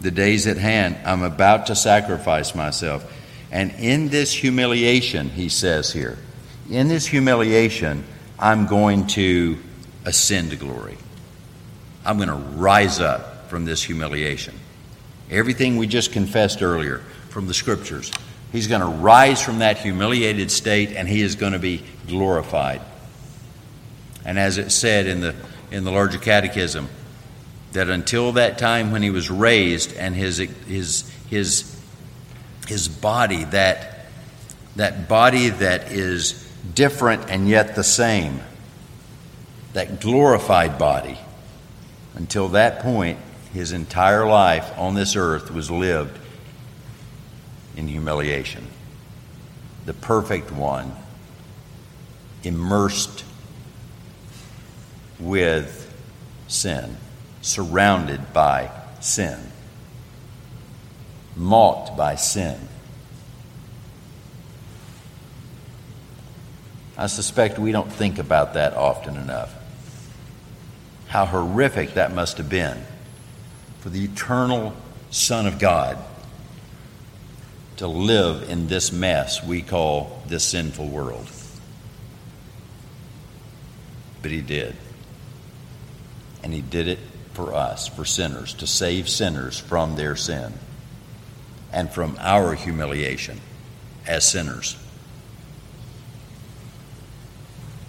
The 0.00 0.10
day's 0.10 0.46
at 0.46 0.58
hand. 0.58 0.96
I'm 1.04 1.22
about 1.22 1.66
to 1.66 1.74
sacrifice 1.74 2.54
myself. 2.54 3.10
And 3.50 3.72
in 3.78 4.08
this 4.08 4.32
humiliation, 4.32 5.30
he 5.30 5.48
says 5.48 5.92
here, 5.92 6.18
in 6.70 6.88
this 6.88 7.06
humiliation, 7.06 8.04
I'm 8.38 8.66
going 8.66 9.06
to 9.08 9.58
ascend 10.04 10.50
to 10.50 10.56
glory. 10.56 10.98
I'm 12.04 12.16
going 12.16 12.28
to 12.28 12.34
rise 12.34 13.00
up 13.00 13.48
from 13.48 13.64
this 13.64 13.82
humiliation. 13.82 14.54
Everything 15.30 15.76
we 15.76 15.86
just 15.86 16.12
confessed 16.12 16.62
earlier 16.62 16.98
from 17.30 17.46
the 17.46 17.54
scriptures, 17.54 18.12
he's 18.52 18.68
going 18.68 18.80
to 18.80 18.86
rise 18.86 19.42
from 19.42 19.58
that 19.60 19.78
humiliated 19.78 20.50
state 20.50 20.92
and 20.92 21.08
he 21.08 21.20
is 21.20 21.34
going 21.34 21.52
to 21.52 21.58
be 21.58 21.82
glorified. 22.06 22.80
And 24.24 24.38
as 24.38 24.58
it 24.58 24.70
said 24.70 25.06
in 25.06 25.20
the, 25.20 25.34
in 25.70 25.84
the 25.84 25.90
larger 25.90 26.18
catechism, 26.18 26.88
that 27.72 27.88
until 27.88 28.32
that 28.32 28.58
time 28.58 28.90
when 28.90 29.02
he 29.02 29.10
was 29.10 29.30
raised 29.30 29.96
and 29.96 30.14
his, 30.14 30.38
his, 30.38 31.10
his, 31.28 31.80
his 32.66 32.88
body, 32.88 33.44
that, 33.44 34.06
that 34.76 35.08
body 35.08 35.50
that 35.50 35.92
is 35.92 36.45
different 36.74 37.30
and 37.30 37.48
yet 37.48 37.74
the 37.74 37.84
same, 37.84 38.40
that 39.72 40.00
glorified 40.00 40.78
body, 40.78 41.18
until 42.14 42.48
that 42.48 42.80
point, 42.80 43.18
his 43.52 43.72
entire 43.72 44.26
life 44.26 44.70
on 44.78 44.94
this 44.94 45.16
earth 45.16 45.50
was 45.50 45.70
lived 45.70 46.18
in 47.76 47.88
humiliation. 47.88 48.66
The 49.84 49.94
perfect 49.94 50.50
one, 50.50 50.92
immersed 52.42 53.24
with 55.18 55.94
sin, 56.48 56.96
surrounded 57.42 58.32
by 58.32 58.70
sin, 59.00 59.38
mocked 61.36 61.96
by 61.96 62.16
sin. 62.16 62.58
I 66.98 67.06
suspect 67.08 67.58
we 67.58 67.72
don't 67.72 67.92
think 67.92 68.18
about 68.18 68.54
that 68.54 68.74
often 68.74 69.16
enough. 69.16 69.54
How 71.08 71.26
horrific 71.26 71.94
that 71.94 72.14
must 72.14 72.38
have 72.38 72.48
been 72.48 72.78
for 73.80 73.90
the 73.90 74.04
eternal 74.04 74.74
Son 75.10 75.46
of 75.46 75.58
God 75.58 75.98
to 77.76 77.86
live 77.86 78.48
in 78.48 78.68
this 78.68 78.90
mess 78.90 79.44
we 79.44 79.62
call 79.62 80.22
this 80.26 80.44
sinful 80.44 80.88
world. 80.88 81.30
But 84.22 84.30
he 84.30 84.40
did. 84.40 84.74
And 86.42 86.52
he 86.52 86.62
did 86.62 86.88
it 86.88 86.98
for 87.34 87.54
us, 87.54 87.86
for 87.86 88.04
sinners, 88.04 88.54
to 88.54 88.66
save 88.66 89.08
sinners 89.08 89.58
from 89.58 89.96
their 89.96 90.16
sin 90.16 90.54
and 91.72 91.90
from 91.90 92.16
our 92.20 92.54
humiliation 92.54 93.40
as 94.06 94.28
sinners. 94.28 94.76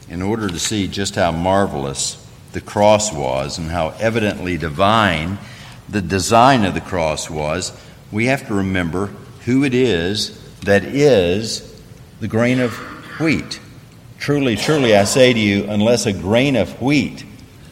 In 0.10 0.22
order 0.22 0.48
to 0.48 0.60
see 0.60 0.88
just 0.88 1.16
how 1.16 1.32
marvelous 1.32 2.26
the 2.54 2.62
cross 2.62 3.12
was 3.12 3.58
and 3.58 3.70
how 3.70 3.90
evidently 4.00 4.58
divine 4.58 5.38
the 5.90 6.02
design 6.02 6.66
of 6.66 6.74
the 6.74 6.82
cross 6.82 7.30
was, 7.30 7.72
we 8.12 8.26
have 8.26 8.48
to 8.48 8.54
remember 8.54 9.08
who 9.46 9.64
it 9.64 9.74
is 9.74 10.42
that 10.62 10.84
is 10.84 11.82
the 12.20 12.28
grain 12.28 12.60
of 12.60 12.74
wheat. 13.20 13.60
Truly, 14.20 14.56
truly, 14.56 14.96
I 14.96 15.04
say 15.04 15.34
to 15.34 15.40
you, 15.40 15.66
unless 15.66 16.06
a 16.06 16.14
grain 16.14 16.56
of 16.56 16.82
wheat 16.82 17.24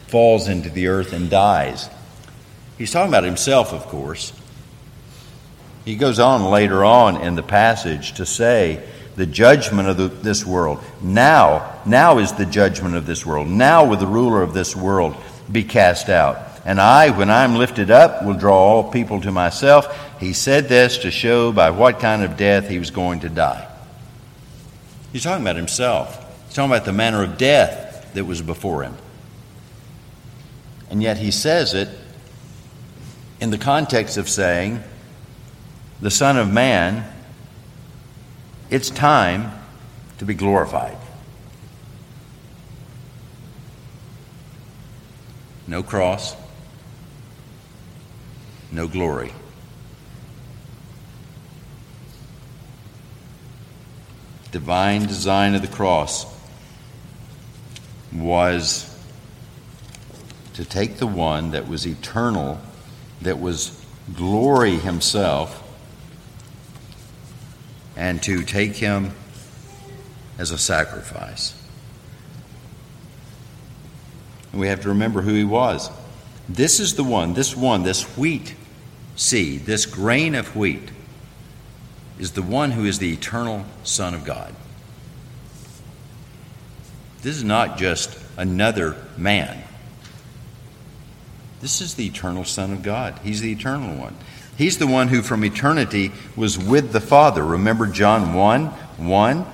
falls 0.08 0.48
into 0.48 0.70
the 0.70 0.86
earth 0.86 1.12
and 1.12 1.28
dies. 1.28 1.88
He's 2.78 2.92
talking 2.92 3.08
about 3.08 3.24
himself, 3.24 3.72
of 3.72 3.86
course. 3.86 4.32
He 5.84 5.96
goes 5.96 6.18
on 6.18 6.44
later 6.44 6.84
on 6.84 7.16
in 7.16 7.34
the 7.34 7.42
passage 7.42 8.14
to 8.14 8.26
say 8.26 8.82
the 9.16 9.26
judgment 9.26 9.88
of 9.88 9.96
the, 9.96 10.08
this 10.08 10.44
world. 10.44 10.78
Now, 11.02 11.80
now 11.86 12.18
is 12.18 12.32
the 12.32 12.46
judgment 12.46 12.94
of 12.94 13.06
this 13.06 13.24
world. 13.24 13.48
Now 13.48 13.84
will 13.86 13.96
the 13.96 14.06
ruler 14.06 14.42
of 14.42 14.54
this 14.54 14.76
world 14.76 15.16
be 15.50 15.64
cast 15.64 16.08
out. 16.08 16.38
And 16.64 16.80
I, 16.80 17.10
when 17.16 17.30
I'm 17.30 17.56
lifted 17.56 17.90
up, 17.90 18.24
will 18.24 18.34
draw 18.34 18.58
all 18.58 18.90
people 18.90 19.20
to 19.22 19.32
myself. 19.32 20.20
He 20.20 20.32
said 20.32 20.68
this 20.68 20.98
to 20.98 21.10
show 21.10 21.52
by 21.52 21.70
what 21.70 22.00
kind 22.00 22.22
of 22.22 22.36
death 22.36 22.68
he 22.68 22.78
was 22.78 22.90
going 22.90 23.20
to 23.20 23.28
die. 23.28 23.68
He's 25.12 25.22
talking 25.22 25.44
about 25.44 25.56
himself. 25.56 26.14
He's 26.46 26.54
talking 26.54 26.70
about 26.70 26.84
the 26.84 26.92
manner 26.92 27.22
of 27.22 27.38
death 27.38 28.12
that 28.14 28.24
was 28.24 28.42
before 28.42 28.82
him. 28.82 28.96
And 30.90 31.02
yet 31.02 31.16
he 31.16 31.30
says 31.30 31.72
it 31.72 31.88
in 33.40 33.50
the 33.50 33.58
context 33.58 34.16
of 34.16 34.28
saying, 34.28 34.82
the 36.00 36.10
Son 36.10 36.36
of 36.36 36.52
Man, 36.52 37.10
it's 38.70 38.90
time 38.90 39.52
to 40.18 40.24
be 40.24 40.34
glorified. 40.34 40.96
No 45.66 45.82
cross, 45.82 46.36
no 48.70 48.86
glory. 48.86 49.32
Divine 54.52 55.06
design 55.06 55.54
of 55.54 55.62
the 55.62 55.68
cross 55.68 56.24
was 58.12 58.92
to 60.54 60.64
take 60.64 60.96
the 60.96 61.06
one 61.06 61.50
that 61.50 61.68
was 61.68 61.86
eternal, 61.86 62.60
that 63.20 63.38
was 63.40 63.84
glory 64.14 64.76
himself, 64.76 65.62
and 67.96 68.22
to 68.22 68.42
take 68.42 68.76
him 68.76 69.12
as 70.38 70.50
a 70.50 70.58
sacrifice. 70.58 71.54
And 74.52 74.60
We 74.60 74.68
have 74.68 74.82
to 74.82 74.88
remember 74.88 75.22
who 75.22 75.34
he 75.34 75.44
was. 75.44 75.90
This 76.48 76.78
is 76.78 76.94
the 76.94 77.04
one, 77.04 77.34
this 77.34 77.56
one, 77.56 77.82
this 77.82 78.16
wheat 78.16 78.54
seed, 79.16 79.66
this 79.66 79.86
grain 79.86 80.34
of 80.34 80.54
wheat, 80.54 80.90
is 82.18 82.32
the 82.32 82.42
one 82.42 82.70
who 82.70 82.84
is 82.84 82.98
the 82.98 83.12
eternal 83.12 83.64
Son 83.82 84.14
of 84.14 84.24
God. 84.24 84.54
This 87.22 87.36
is 87.36 87.44
not 87.44 87.78
just 87.78 88.18
another 88.36 88.96
man. 89.16 89.62
This 91.60 91.80
is 91.80 91.94
the 91.94 92.06
eternal 92.06 92.44
Son 92.44 92.72
of 92.72 92.82
God. 92.82 93.18
He's 93.24 93.40
the 93.40 93.50
eternal 93.52 93.96
one. 93.96 94.16
He's 94.56 94.78
the 94.78 94.86
one 94.86 95.08
who 95.08 95.22
from 95.22 95.44
eternity 95.44 96.12
was 96.34 96.58
with 96.58 96.92
the 96.92 97.00
Father. 97.00 97.44
Remember 97.44 97.86
John 97.86 98.34
1 98.34 98.66
1? 98.66 99.46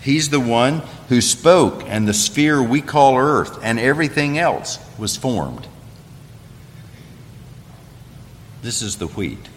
He's 0.00 0.30
the 0.30 0.40
one 0.40 0.82
who 1.08 1.20
spoke, 1.20 1.82
and 1.86 2.06
the 2.06 2.14
sphere 2.14 2.62
we 2.62 2.80
call 2.80 3.16
earth 3.16 3.58
and 3.62 3.78
everything 3.78 4.38
else 4.38 4.78
was 4.98 5.16
formed. 5.16 5.66
This 8.62 8.82
is 8.82 8.96
the 8.96 9.06
wheat 9.06 9.48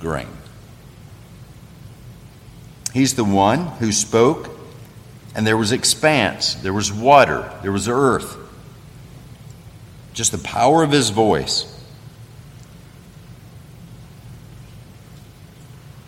grain. 0.00 0.28
He's 2.92 3.14
the 3.14 3.24
one 3.24 3.66
who 3.66 3.92
spoke, 3.92 4.50
And 5.34 5.46
there 5.46 5.56
was 5.58 5.70
expanse, 5.70 6.54
there 6.54 6.72
was 6.72 6.90
water, 6.90 7.52
there 7.62 7.72
was 7.72 7.88
earth. 7.88 8.38
Just 10.14 10.32
the 10.32 10.38
power 10.38 10.82
of 10.82 10.90
his 10.90 11.10
voice. 11.10 11.75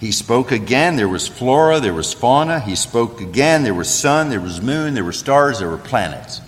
He 0.00 0.12
spoke 0.12 0.52
again. 0.52 0.96
There 0.96 1.08
was 1.08 1.26
flora, 1.26 1.80
there 1.80 1.94
was 1.94 2.12
fauna. 2.14 2.60
He 2.60 2.76
spoke 2.76 3.20
again. 3.20 3.64
There 3.64 3.74
was 3.74 3.90
sun, 3.90 4.30
there 4.30 4.40
was 4.40 4.62
moon, 4.62 4.94
there 4.94 5.04
were 5.04 5.12
stars, 5.12 5.58
there 5.58 5.68
were 5.68 5.76
planets. 5.76 6.40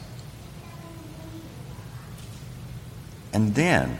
And 3.33 3.55
then, 3.55 3.99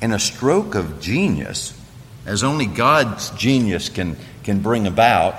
in 0.00 0.12
a 0.12 0.18
stroke 0.18 0.74
of 0.74 1.00
genius, 1.00 1.72
as 2.24 2.44
only 2.44 2.66
God's 2.66 3.30
genius 3.30 3.88
can, 3.88 4.16
can 4.44 4.60
bring 4.60 4.86
about, 4.86 5.34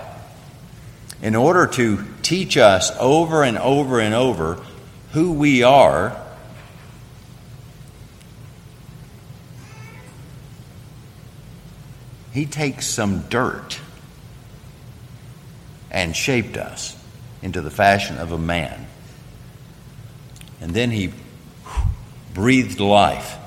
in 1.22 1.36
order 1.36 1.68
to 1.68 2.06
teach 2.22 2.58
us 2.58 2.92
over 3.00 3.44
and 3.44 3.58
over 3.58 4.00
and 4.00 4.14
over 4.14 4.62
who 5.14 5.34
we 5.34 5.64
are 5.64 6.22
He 12.38 12.46
takes 12.46 12.86
some 12.86 13.22
dirt 13.30 13.80
and 15.90 16.16
shaped 16.16 16.56
us 16.56 16.96
into 17.42 17.62
the 17.62 17.72
fashion 17.72 18.20
of 18.20 18.32
a 18.32 18.38
man. 18.38 18.86
And 20.62 20.72
then 20.72 20.92
he 20.92 21.14
breathed 22.36 22.80
life 22.80 23.38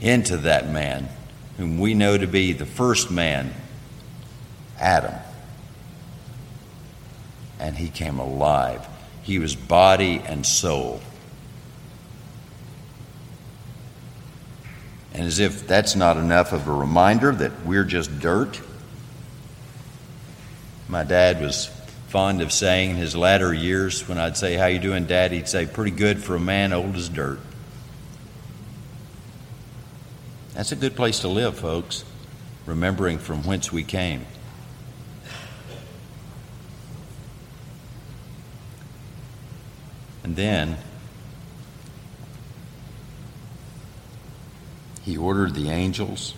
into 0.00 0.38
that 0.38 0.70
man, 0.70 1.06
whom 1.58 1.78
we 1.78 1.92
know 1.92 2.16
to 2.16 2.26
be 2.26 2.54
the 2.54 2.64
first 2.64 3.10
man, 3.10 3.52
Adam. 4.80 5.16
And 7.60 7.76
he 7.76 7.90
came 7.90 8.18
alive. 8.18 8.88
He 9.20 9.38
was 9.38 9.54
body 9.54 10.22
and 10.24 10.46
soul. 10.46 11.02
And 15.14 15.24
as 15.24 15.38
if 15.38 15.66
that's 15.66 15.94
not 15.94 16.16
enough 16.16 16.52
of 16.52 16.66
a 16.68 16.72
reminder 16.72 17.32
that 17.32 17.66
we're 17.66 17.84
just 17.84 18.18
dirt, 18.18 18.60
my 20.88 21.04
dad 21.04 21.40
was 21.40 21.70
fond 22.08 22.42
of 22.42 22.52
saying 22.52 22.90
in 22.90 22.96
his 22.96 23.16
latter 23.16 23.54
years 23.54 24.06
when 24.06 24.18
I'd 24.18 24.36
say, 24.36 24.54
How 24.54 24.66
you 24.66 24.78
doing, 24.78 25.06
Dad? 25.06 25.32
He'd 25.32 25.48
say, 25.48 25.66
Pretty 25.66 25.90
good 25.90 26.22
for 26.22 26.36
a 26.36 26.40
man 26.40 26.72
old 26.72 26.96
as 26.96 27.08
dirt. 27.08 27.40
That's 30.54 30.72
a 30.72 30.76
good 30.76 30.94
place 30.94 31.20
to 31.20 31.28
live, 31.28 31.58
folks, 31.58 32.04
remembering 32.66 33.18
from 33.18 33.42
whence 33.44 33.72
we 33.72 33.84
came. 33.84 34.26
And 40.22 40.36
then 40.36 40.76
He 45.04 45.16
ordered 45.16 45.54
the 45.54 45.70
angels. 45.70 46.34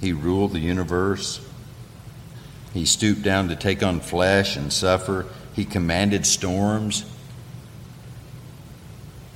He 0.00 0.12
ruled 0.12 0.52
the 0.52 0.60
universe. 0.60 1.40
He 2.74 2.84
stooped 2.84 3.22
down 3.22 3.48
to 3.48 3.56
take 3.56 3.82
on 3.82 4.00
flesh 4.00 4.56
and 4.56 4.72
suffer. 4.72 5.26
He 5.54 5.64
commanded 5.64 6.26
storms. 6.26 7.04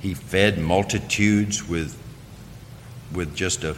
He 0.01 0.13
fed 0.13 0.57
multitudes 0.57 1.67
with, 1.67 1.97
with 3.13 3.35
just 3.35 3.63
a, 3.63 3.77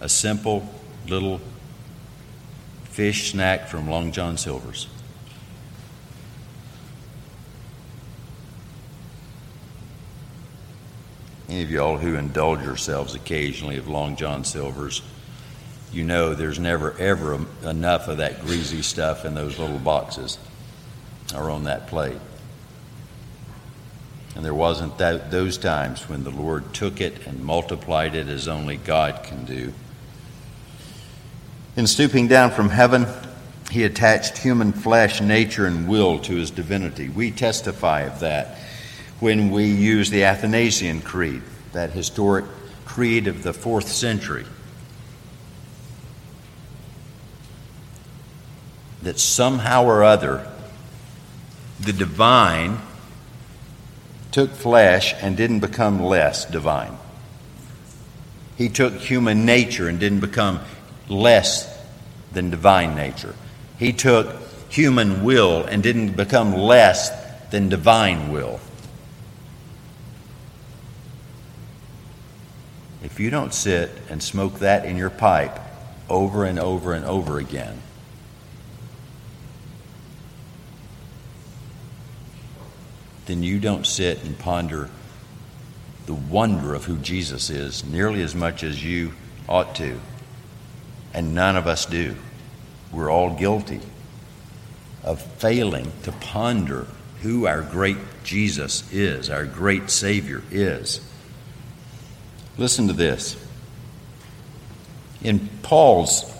a 0.00 0.08
simple 0.08 0.68
little 1.08 1.40
fish 2.84 3.32
snack 3.32 3.66
from 3.66 3.90
Long 3.90 4.12
John 4.12 4.36
Silver's. 4.36 4.86
Any 11.54 11.62
of 11.62 11.70
y'all 11.70 11.98
who 11.98 12.16
indulge 12.16 12.64
yourselves 12.64 13.14
occasionally 13.14 13.76
of 13.76 13.86
Long 13.86 14.16
John 14.16 14.42
Silver's, 14.42 15.02
you 15.92 16.02
know 16.02 16.34
there's 16.34 16.58
never 16.58 16.98
ever 16.98 17.46
enough 17.62 18.08
of 18.08 18.16
that 18.16 18.40
greasy 18.40 18.82
stuff 18.82 19.24
in 19.24 19.36
those 19.36 19.56
little 19.56 19.78
boxes 19.78 20.36
or 21.32 21.50
on 21.50 21.62
that 21.62 21.86
plate. 21.86 22.18
And 24.34 24.44
there 24.44 24.52
wasn't 24.52 24.98
that, 24.98 25.30
those 25.30 25.56
times 25.56 26.08
when 26.08 26.24
the 26.24 26.30
Lord 26.30 26.74
took 26.74 27.00
it 27.00 27.24
and 27.24 27.44
multiplied 27.44 28.16
it 28.16 28.26
as 28.26 28.48
only 28.48 28.76
God 28.76 29.22
can 29.22 29.44
do. 29.44 29.72
In 31.76 31.86
stooping 31.86 32.26
down 32.26 32.50
from 32.50 32.70
heaven, 32.70 33.06
he 33.70 33.84
attached 33.84 34.38
human 34.38 34.72
flesh, 34.72 35.20
nature, 35.20 35.66
and 35.66 35.86
will 35.86 36.18
to 36.18 36.34
his 36.34 36.50
divinity. 36.50 37.10
We 37.10 37.30
testify 37.30 38.00
of 38.00 38.18
that 38.18 38.58
when 39.20 39.50
we 39.50 39.64
use 39.64 40.10
the 40.10 40.24
Athanasian 40.24 41.00
Creed, 41.00 41.40
that 41.74 41.90
historic 41.90 42.44
creed 42.84 43.26
of 43.26 43.42
the 43.42 43.52
fourth 43.52 43.88
century. 43.88 44.46
That 49.02 49.18
somehow 49.18 49.84
or 49.84 50.02
other, 50.02 50.48
the 51.78 51.92
divine 51.92 52.78
took 54.32 54.50
flesh 54.50 55.14
and 55.20 55.36
didn't 55.36 55.60
become 55.60 56.02
less 56.02 56.44
divine. 56.44 56.96
He 58.56 58.68
took 58.68 58.94
human 58.94 59.44
nature 59.44 59.88
and 59.88 60.00
didn't 60.00 60.20
become 60.20 60.60
less 61.08 61.70
than 62.32 62.50
divine 62.50 62.94
nature. 62.94 63.34
He 63.78 63.92
took 63.92 64.34
human 64.68 65.24
will 65.24 65.64
and 65.64 65.82
didn't 65.82 66.16
become 66.16 66.54
less 66.54 67.10
than 67.50 67.68
divine 67.68 68.32
will. 68.32 68.60
If 73.04 73.20
you 73.20 73.28
don't 73.28 73.52
sit 73.52 73.90
and 74.08 74.22
smoke 74.22 74.60
that 74.60 74.86
in 74.86 74.96
your 74.96 75.10
pipe 75.10 75.60
over 76.08 76.44
and 76.44 76.58
over 76.58 76.94
and 76.94 77.04
over 77.04 77.38
again, 77.38 77.82
then 83.26 83.42
you 83.42 83.60
don't 83.60 83.86
sit 83.86 84.24
and 84.24 84.38
ponder 84.38 84.88
the 86.06 86.14
wonder 86.14 86.74
of 86.74 86.86
who 86.86 86.96
Jesus 86.96 87.50
is 87.50 87.84
nearly 87.84 88.22
as 88.22 88.34
much 88.34 88.62
as 88.62 88.82
you 88.82 89.12
ought 89.48 89.74
to. 89.74 90.00
And 91.12 91.34
none 91.34 91.56
of 91.56 91.66
us 91.66 91.84
do. 91.84 92.16
We're 92.90 93.10
all 93.10 93.34
guilty 93.34 93.80
of 95.02 95.20
failing 95.20 95.92
to 96.04 96.12
ponder 96.12 96.86
who 97.20 97.46
our 97.46 97.60
great 97.60 97.98
Jesus 98.24 98.90
is, 98.92 99.28
our 99.28 99.44
great 99.44 99.90
Savior 99.90 100.42
is. 100.50 101.00
Listen 102.56 102.86
to 102.86 102.92
this. 102.92 103.36
In 105.22 105.48
Paul's 105.62 106.30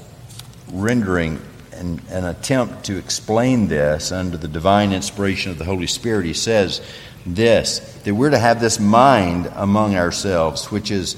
rendering 0.71 1.41
an, 1.73 2.01
an 2.09 2.25
attempt 2.25 2.85
to 2.85 2.97
explain 2.97 3.67
this 3.67 4.13
under 4.13 4.37
the 4.37 4.47
divine 4.47 4.93
inspiration 4.93 5.51
of 5.51 5.59
the 5.59 5.65
Holy 5.65 5.89
Spirit, 5.89 6.27
he 6.27 6.35
says 6.35 6.81
this 7.27 7.79
that 8.05 8.15
we're 8.15 8.31
to 8.31 8.39
have 8.39 8.61
this 8.61 8.79
mind 8.79 9.51
among 9.55 9.97
ourselves, 9.97 10.71
which 10.71 10.91
is 10.91 11.17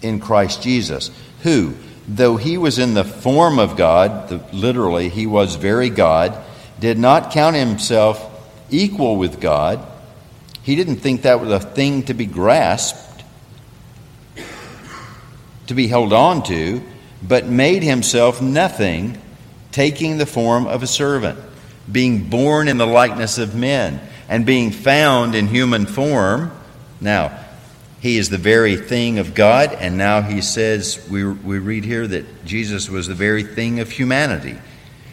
in 0.00 0.20
Christ 0.20 0.62
Jesus, 0.62 1.10
who, 1.42 1.74
though 2.08 2.36
he 2.36 2.56
was 2.56 2.78
in 2.78 2.94
the 2.94 3.04
form 3.04 3.58
of 3.58 3.76
God, 3.76 4.28
the, 4.28 4.56
literally, 4.56 5.08
he 5.08 5.26
was 5.26 5.56
very 5.56 5.90
God, 5.90 6.42
did 6.78 6.98
not 6.98 7.32
count 7.32 7.56
himself 7.56 8.26
equal 8.70 9.16
with 9.16 9.40
God. 9.40 9.86
He 10.62 10.76
didn't 10.76 10.96
think 10.96 11.22
that 11.22 11.40
was 11.40 11.50
a 11.50 11.60
thing 11.60 12.04
to 12.04 12.14
be 12.14 12.26
grasped 12.26 13.09
to 15.70 15.74
be 15.74 15.86
held 15.86 16.12
on 16.12 16.42
to, 16.42 16.82
but 17.22 17.46
made 17.46 17.84
himself 17.84 18.42
nothing, 18.42 19.16
taking 19.70 20.18
the 20.18 20.26
form 20.26 20.66
of 20.66 20.82
a 20.82 20.86
servant, 20.86 21.38
being 21.90 22.28
born 22.28 22.66
in 22.66 22.76
the 22.76 22.86
likeness 22.86 23.38
of 23.38 23.54
men, 23.54 24.00
and 24.28 24.44
being 24.44 24.72
found 24.72 25.36
in 25.36 25.46
human 25.46 25.86
form. 25.86 26.50
Now, 27.00 27.38
he 28.00 28.18
is 28.18 28.30
the 28.30 28.36
very 28.36 28.74
thing 28.74 29.20
of 29.20 29.32
God, 29.32 29.72
and 29.72 29.96
now 29.96 30.22
he 30.22 30.40
says, 30.40 31.06
we, 31.08 31.24
we 31.24 31.60
read 31.60 31.84
here 31.84 32.04
that 32.04 32.44
Jesus 32.44 32.90
was 32.90 33.06
the 33.06 33.14
very 33.14 33.44
thing 33.44 33.78
of 33.78 33.92
humanity. 33.92 34.58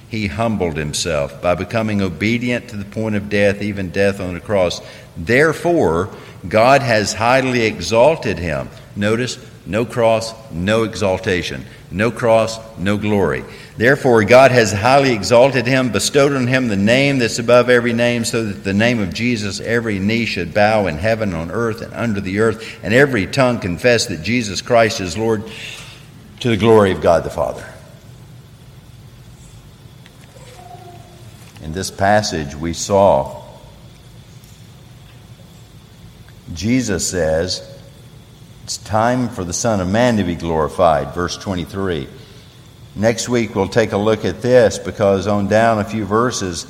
He 0.09 0.25
humbled 0.25 0.75
himself 0.75 1.39
by 1.39 1.53
becoming 1.53 2.01
obedient 2.01 2.69
to 2.69 2.77
the 2.77 2.85
point 2.85 3.15
of 3.15 3.29
death, 3.29 3.61
even 3.61 3.91
death 3.91 4.19
on 4.19 4.33
the 4.33 4.39
cross. 4.39 4.81
Therefore, 5.15 6.09
God 6.49 6.81
has 6.81 7.13
highly 7.13 7.61
exalted 7.65 8.39
him. 8.39 8.69
Notice, 8.95 9.37
no 9.67 9.85
cross, 9.85 10.33
no 10.51 10.83
exaltation. 10.83 11.65
No 11.89 12.11
cross, 12.11 12.59
no 12.77 12.97
glory. 12.97 13.45
Therefore, 13.77 14.23
God 14.23 14.51
has 14.51 14.73
highly 14.73 15.13
exalted 15.13 15.67
him, 15.67 15.91
bestowed 15.91 16.33
on 16.33 16.47
him 16.47 16.67
the 16.67 16.75
name 16.75 17.19
that's 17.19 17.39
above 17.39 17.69
every 17.69 17.93
name, 17.93 18.25
so 18.25 18.43
that 18.43 18.63
the 18.63 18.73
name 18.73 18.99
of 18.99 19.13
Jesus 19.13 19.59
every 19.59 19.99
knee 19.99 20.25
should 20.25 20.53
bow 20.53 20.87
in 20.87 20.97
heaven, 20.97 21.33
on 21.33 21.51
earth, 21.51 21.81
and 21.81 21.93
under 21.93 22.19
the 22.19 22.39
earth, 22.39 22.79
and 22.83 22.93
every 22.93 23.27
tongue 23.27 23.59
confess 23.59 24.07
that 24.07 24.23
Jesus 24.23 24.61
Christ 24.61 24.99
is 24.99 25.17
Lord 25.17 25.43
to 26.41 26.49
the 26.49 26.57
glory 26.57 26.91
of 26.91 27.01
God 27.01 27.23
the 27.23 27.29
Father. 27.29 27.65
in 31.67 31.73
this 31.73 31.91
passage 31.91 32.55
we 32.55 32.71
saw 32.71 33.43
Jesus 36.53 37.09
says, 37.09 37.76
It's 38.67 38.75
time 38.75 39.29
for 39.29 39.45
the 39.45 39.53
Son 39.53 39.79
of 39.79 39.87
Man 39.87 40.17
to 40.17 40.25
be 40.25 40.35
glorified, 40.35 41.13
verse 41.13 41.37
23. 41.37 42.05
Next 42.97 43.29
week 43.29 43.55
we'll 43.55 43.69
take 43.69 43.93
a 43.93 43.97
look 43.97 44.25
at 44.25 44.41
this 44.41 44.77
because 44.77 45.25
on 45.25 45.47
down 45.47 45.79
a 45.79 45.85
few 45.85 46.03
verses, 46.03 46.67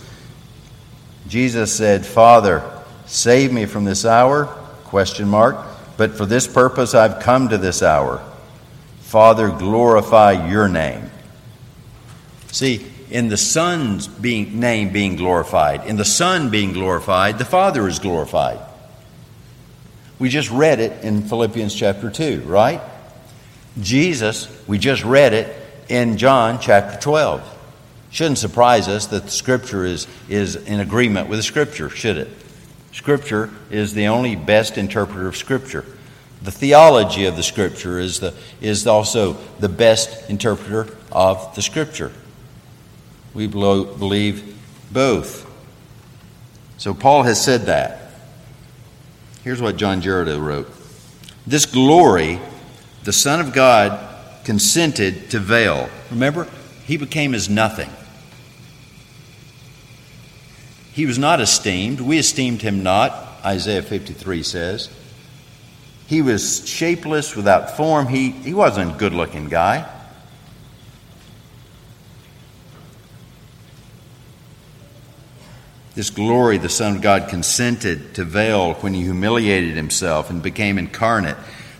Jesus 1.27 1.75
said, 1.75 2.05
Father, 2.05 2.62
save 3.07 3.51
me 3.51 3.65
from 3.65 3.83
this 3.83 4.05
hour? 4.05 4.45
Question 4.83 5.27
mark. 5.27 5.57
But 5.97 6.15
for 6.15 6.27
this 6.27 6.45
purpose 6.45 6.93
I've 6.93 7.19
come 7.19 7.49
to 7.49 7.57
this 7.57 7.81
hour. 7.81 8.23
Father, 8.99 9.49
glorify 9.49 10.51
your 10.51 10.69
name. 10.69 11.10
See, 12.51 12.86
in 13.10 13.27
the 13.27 13.38
Son's 13.38 14.07
being, 14.07 14.60
name 14.60 14.93
being 14.93 15.15
glorified, 15.15 15.88
in 15.88 15.95
the 15.95 16.05
Son 16.05 16.51
being 16.51 16.73
glorified, 16.73 17.39
the 17.39 17.45
Father 17.45 17.88
is 17.88 17.97
glorified. 17.97 18.60
We 20.19 20.30
just 20.30 20.49
read 20.49 20.80
it 20.80 21.03
in 21.03 21.23
Philippians 21.23 21.75
chapter 21.75 22.10
2, 22.10 22.41
right? 22.41 22.82
Jesus, 23.80 24.47
we 24.67 24.80
just 24.80 25.03
read 25.03 25.34
it 25.34 25.56
in 25.89 26.17
John 26.17 26.60
chapter 26.60 26.99
12. 26.99 27.56
Shouldn't 28.10 28.39
surprise 28.39 28.88
us 28.88 29.08
that 29.08 29.25
the 29.25 29.32
Scripture 29.32 29.86
is, 29.86 30.08
is 30.27 30.56
in 30.56 30.80
agreement 30.80 31.30
with 31.30 31.38
the 31.39 31.43
Scripture, 31.43 31.89
should 31.89 32.17
it? 32.17 32.30
Scripture 32.91 33.51
is 33.69 33.93
the 33.93 34.08
only 34.08 34.36
best 34.36 34.77
interpreter 34.77 35.27
of 35.27 35.38
Scripture. 35.38 35.86
The 36.41 36.51
theology 36.51 37.25
of 37.25 37.36
the 37.36 37.43
Scripture 37.43 37.99
is, 37.99 38.19
the, 38.19 38.34
is 38.60 38.88
also 38.88 39.34
the 39.60 39.69
best 39.69 40.30
interpreter 40.30 40.95
of 41.12 41.53
the 41.53 41.62
Scripture. 41.62 42.12
We 43.36 43.45
believe 43.45 44.58
both. 44.91 45.45
So 46.77 46.95
Paul 46.95 47.23
has 47.23 47.43
said 47.43 47.67
that. 47.67 48.06
Here's 49.47 49.62
what 49.62 49.77
John 49.77 50.01
Girardeau 50.01 50.39
wrote 50.39 50.69
This 51.45 51.65
glory, 51.65 52.38
the 53.05 53.13
Son 53.13 53.39
of 53.39 53.53
God 53.53 53.97
consented 54.43 55.29
to 55.29 55.39
veil. 55.39 55.89
Remember, 56.12 56.49
he 56.83 56.97
became 56.97 57.33
as 57.33 57.47
nothing. 57.47 57.89
He 60.91 61.05
was 61.05 61.17
not 61.17 61.39
esteemed. 61.39 62.01
We 62.01 62.17
esteemed 62.17 62.62
him 62.62 62.83
not, 62.83 63.13
Isaiah 63.45 63.83
53 63.83 64.43
says. 64.43 64.89
He 66.07 66.21
was 66.21 66.67
shapeless, 66.67 67.33
without 67.33 67.77
form. 67.77 68.07
He, 68.07 68.31
he 68.31 68.53
wasn't 68.53 68.95
a 68.95 68.97
good 68.97 69.13
looking 69.13 69.47
guy. 69.47 69.89
This 75.97 76.12
glory 76.12 76.60
the 76.60 76.69
Son 76.69 76.97
of 76.97 77.01
God 77.01 77.27
consented 77.27 78.13
to 78.13 78.23
veil 78.23 78.75
when 78.75 78.93
he 78.93 79.01
humiliated 79.01 79.75
himself 79.75 80.29
and 80.29 80.43
became 80.43 80.77
incarnate 80.77 81.38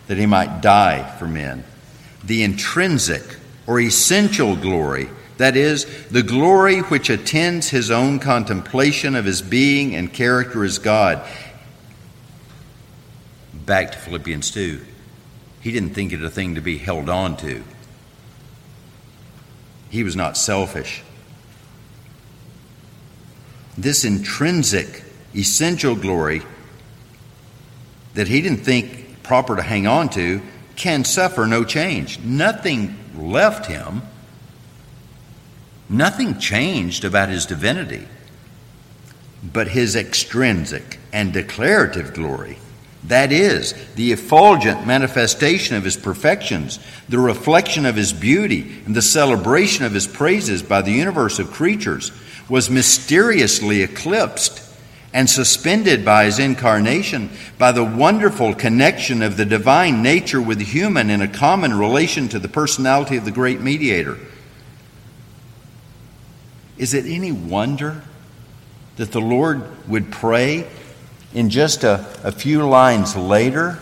that 0.08 0.18
he 0.18 0.26
might 0.26 0.60
die 0.60 1.08
for 1.20 1.28
men. 1.28 1.62
The 2.24 2.42
intrinsic 2.42 3.22
or 3.68 3.78
essential 3.78 4.56
glory, 4.56 5.08
that 5.36 5.56
is, 5.56 5.84
the 6.08 6.24
glory 6.24 6.80
which 6.80 7.10
attends 7.10 7.68
his 7.68 7.92
own 7.92 8.18
contemplation 8.18 9.14
of 9.14 9.24
his 9.24 9.40
being 9.40 9.94
and 9.94 10.12
character 10.12 10.64
as 10.64 10.80
God. 10.80 11.24
Back 13.54 13.92
to 13.92 13.98
Philippians 13.98 14.50
2. 14.50 14.84
He 15.60 15.70
didn't 15.70 15.94
think 15.94 16.12
it 16.12 16.24
a 16.24 16.28
thing 16.28 16.56
to 16.56 16.60
be 16.60 16.78
held 16.78 17.08
on 17.08 17.36
to. 17.36 17.62
He 19.90 20.02
was 20.02 20.16
not 20.16 20.36
selfish 20.36 21.04
this 23.78 24.04
intrinsic, 24.04 25.04
essential 25.34 25.94
glory 25.94 26.42
that 28.14 28.26
he 28.26 28.42
didn't 28.42 28.64
think 28.64 29.22
proper 29.22 29.54
to 29.54 29.62
hang 29.62 29.86
on 29.86 30.08
to 30.08 30.42
can 30.74 31.04
suffer 31.04 31.46
no 31.46 31.64
change. 31.64 32.18
Nothing 32.18 32.96
left 33.16 33.66
him, 33.66 34.02
nothing 35.88 36.38
changed 36.38 37.04
about 37.04 37.28
his 37.28 37.46
divinity, 37.46 38.06
but 39.42 39.68
his 39.68 39.94
extrinsic 39.94 40.98
and 41.12 41.32
declarative 41.32 42.14
glory. 42.14 42.58
That 43.04 43.30
is, 43.30 43.74
the 43.94 44.10
effulgent 44.10 44.86
manifestation 44.86 45.76
of 45.76 45.84
his 45.84 45.96
perfections, 45.96 46.80
the 47.08 47.20
reflection 47.20 47.86
of 47.86 47.94
his 47.94 48.12
beauty, 48.12 48.82
and 48.86 48.94
the 48.94 49.02
celebration 49.02 49.84
of 49.84 49.92
his 49.92 50.08
praises 50.08 50.64
by 50.64 50.82
the 50.82 50.90
universe 50.90 51.38
of 51.38 51.52
creatures 51.52 52.10
was 52.48 52.70
mysteriously 52.70 53.82
eclipsed 53.82 54.62
and 55.12 55.28
suspended 55.28 56.04
by 56.04 56.24
his 56.24 56.38
incarnation 56.38 57.30
by 57.56 57.72
the 57.72 57.84
wonderful 57.84 58.54
connection 58.54 59.22
of 59.22 59.36
the 59.36 59.44
divine 59.44 60.02
nature 60.02 60.40
with 60.40 60.58
the 60.58 60.64
human 60.64 61.10
in 61.10 61.22
a 61.22 61.28
common 61.28 61.78
relation 61.78 62.28
to 62.28 62.38
the 62.38 62.48
personality 62.48 63.16
of 63.16 63.24
the 63.24 63.30
great 63.30 63.60
mediator. 63.60 64.18
Is 66.76 66.94
it 66.94 67.06
any 67.06 67.32
wonder 67.32 68.02
that 68.96 69.12
the 69.12 69.20
Lord 69.20 69.62
would 69.88 70.10
pray 70.10 70.66
in 71.34 71.50
just 71.50 71.84
a, 71.84 72.06
a 72.22 72.32
few 72.32 72.66
lines 72.66 73.16
later, 73.16 73.78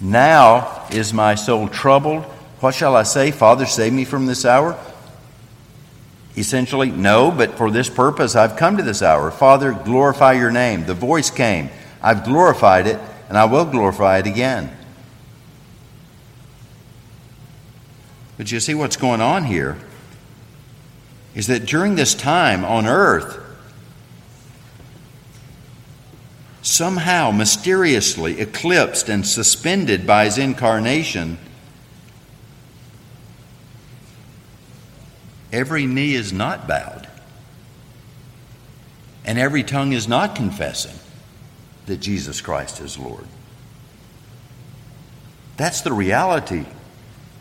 Now 0.00 0.86
is 0.90 1.12
my 1.12 1.34
soul 1.34 1.68
troubled? 1.68 2.24
What 2.60 2.74
shall 2.74 2.96
I 2.96 3.02
say? 3.02 3.30
Father, 3.30 3.66
save 3.66 3.92
me 3.92 4.04
from 4.04 4.26
this 4.26 4.44
hour? 4.44 4.78
Essentially, 6.36 6.90
no, 6.90 7.30
but 7.30 7.58
for 7.58 7.70
this 7.70 7.90
purpose 7.90 8.34
I've 8.34 8.56
come 8.56 8.76
to 8.78 8.82
this 8.82 9.02
hour. 9.02 9.30
Father, 9.30 9.72
glorify 9.72 10.32
your 10.32 10.50
name. 10.50 10.86
The 10.86 10.94
voice 10.94 11.30
came. 11.30 11.68
I've 12.00 12.24
glorified 12.24 12.86
it, 12.86 12.98
and 13.28 13.36
I 13.36 13.44
will 13.44 13.66
glorify 13.66 14.18
it 14.18 14.26
again. 14.26 14.74
But 18.38 18.50
you 18.50 18.60
see 18.60 18.74
what's 18.74 18.96
going 18.96 19.20
on 19.20 19.44
here 19.44 19.78
is 21.34 21.46
that 21.46 21.66
during 21.66 21.94
this 21.94 22.14
time 22.14 22.64
on 22.64 22.86
earth, 22.86 23.38
somehow 26.62 27.30
mysteriously 27.30 28.40
eclipsed 28.40 29.08
and 29.08 29.26
suspended 29.26 30.06
by 30.06 30.24
his 30.24 30.38
incarnation, 30.38 31.38
every 35.52 35.86
knee 35.86 36.14
is 36.14 36.32
not 36.32 36.66
bowed, 36.66 37.06
and 39.24 39.38
every 39.38 39.62
tongue 39.62 39.92
is 39.92 40.08
not 40.08 40.34
confessing 40.34 40.98
that 41.86 41.98
Jesus 41.98 42.40
Christ 42.40 42.80
is 42.80 42.98
Lord. 42.98 43.26
That's 45.56 45.82
the 45.82 45.92
reality 45.92 46.64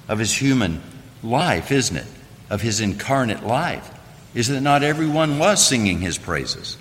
of 0.08 0.19
his 0.19 0.34
human 0.34 0.82
life, 1.24 1.71
isn't 1.71 1.97
it? 1.97 2.08
Of 2.50 2.62
his 2.62 2.82
incarnate 2.82 3.45
life, 3.45 3.89
is 4.36 4.50
that 4.50 4.62
not 4.62 4.84
everyone 4.84 5.39
was 5.39 5.65
singing 5.65 6.00
his 6.00 6.17
praises. 6.17 6.78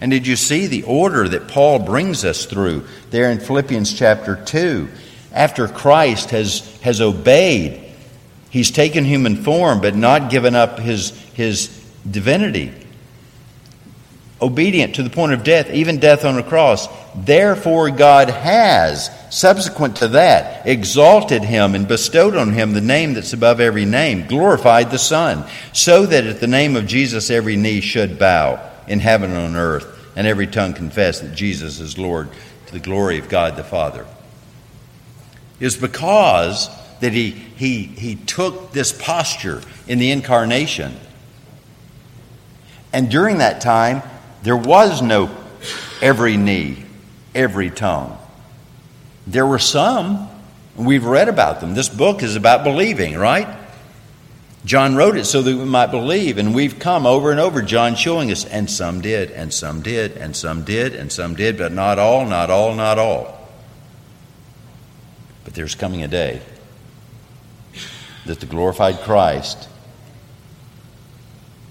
And 0.00 0.10
did 0.10 0.26
you 0.26 0.36
see 0.36 0.66
the 0.66 0.84
order 0.84 1.28
that 1.28 1.48
Paul 1.48 1.80
brings 1.80 2.24
us 2.24 2.46
through 2.46 2.86
there 3.10 3.30
in 3.30 3.38
Philippians 3.38 3.92
chapter 3.92 4.36
2? 4.36 4.88
After 5.32 5.68
Christ 5.68 6.30
has, 6.30 6.80
has 6.80 7.02
obeyed 7.02 7.89
He's 8.50 8.72
taken 8.72 9.04
human 9.04 9.36
form, 9.36 9.80
but 9.80 9.94
not 9.94 10.28
given 10.28 10.56
up 10.56 10.80
his, 10.80 11.10
his 11.34 11.68
divinity. 12.08 12.72
Obedient 14.42 14.96
to 14.96 15.04
the 15.04 15.10
point 15.10 15.32
of 15.32 15.44
death, 15.44 15.70
even 15.70 16.00
death 16.00 16.24
on 16.24 16.36
a 16.36 16.42
cross. 16.42 16.88
Therefore, 17.14 17.90
God 17.90 18.28
has, 18.28 19.10
subsequent 19.30 19.96
to 19.96 20.08
that, 20.08 20.66
exalted 20.66 21.44
him 21.44 21.76
and 21.76 21.86
bestowed 21.86 22.34
on 22.34 22.52
him 22.52 22.72
the 22.72 22.80
name 22.80 23.14
that's 23.14 23.32
above 23.32 23.60
every 23.60 23.84
name, 23.84 24.26
glorified 24.26 24.90
the 24.90 24.98
Son, 24.98 25.44
so 25.72 26.04
that 26.06 26.26
at 26.26 26.40
the 26.40 26.46
name 26.46 26.74
of 26.74 26.86
Jesus 26.86 27.30
every 27.30 27.56
knee 27.56 27.80
should 27.80 28.18
bow 28.18 28.68
in 28.88 28.98
heaven 28.98 29.30
and 29.30 29.38
on 29.38 29.56
earth, 29.56 29.86
and 30.16 30.26
every 30.26 30.48
tongue 30.48 30.72
confess 30.72 31.20
that 31.20 31.36
Jesus 31.36 31.78
is 31.78 31.98
Lord 31.98 32.28
to 32.66 32.72
the 32.72 32.80
glory 32.80 33.18
of 33.18 33.28
God 33.28 33.54
the 33.54 33.62
Father. 33.62 34.06
Is 35.60 35.76
because 35.76 36.68
that 37.00 37.12
he, 37.12 37.30
he, 37.30 37.82
he 37.82 38.14
took 38.14 38.72
this 38.72 38.92
posture 38.92 39.62
in 39.88 39.98
the 39.98 40.10
incarnation. 40.10 40.96
And 42.92 43.10
during 43.10 43.38
that 43.38 43.60
time, 43.60 44.02
there 44.42 44.56
was 44.56 45.02
no 45.02 45.30
every 46.00 46.36
knee, 46.36 46.84
every 47.34 47.70
tongue. 47.70 48.16
There 49.26 49.46
were 49.46 49.58
some, 49.58 50.28
we've 50.76 51.04
read 51.04 51.28
about 51.28 51.60
them. 51.60 51.74
This 51.74 51.88
book 51.88 52.22
is 52.22 52.36
about 52.36 52.64
believing, 52.64 53.16
right? 53.16 53.48
John 54.64 54.94
wrote 54.94 55.16
it 55.16 55.24
so 55.24 55.40
that 55.40 55.56
we 55.56 55.64
might 55.64 55.90
believe, 55.90 56.36
and 56.36 56.54
we've 56.54 56.78
come 56.78 57.06
over 57.06 57.30
and 57.30 57.40
over, 57.40 57.62
John 57.62 57.94
showing 57.94 58.30
us, 58.30 58.44
and 58.44 58.70
some 58.70 59.00
did, 59.00 59.30
and 59.30 59.54
some 59.54 59.80
did, 59.80 60.18
and 60.18 60.36
some 60.36 60.64
did, 60.64 60.94
and 60.94 61.10
some 61.10 61.34
did, 61.34 61.56
but 61.56 61.72
not 61.72 61.98
all, 61.98 62.26
not 62.26 62.50
all, 62.50 62.74
not 62.74 62.98
all. 62.98 63.48
But 65.44 65.54
there's 65.54 65.74
coming 65.74 66.02
a 66.02 66.08
day 66.08 66.42
that 68.26 68.40
the 68.40 68.46
glorified 68.46 69.00
Christ 69.00 69.68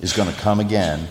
is 0.02 0.14
going 0.14 0.32
to 0.32 0.40
come 0.40 0.60
again 0.60 1.08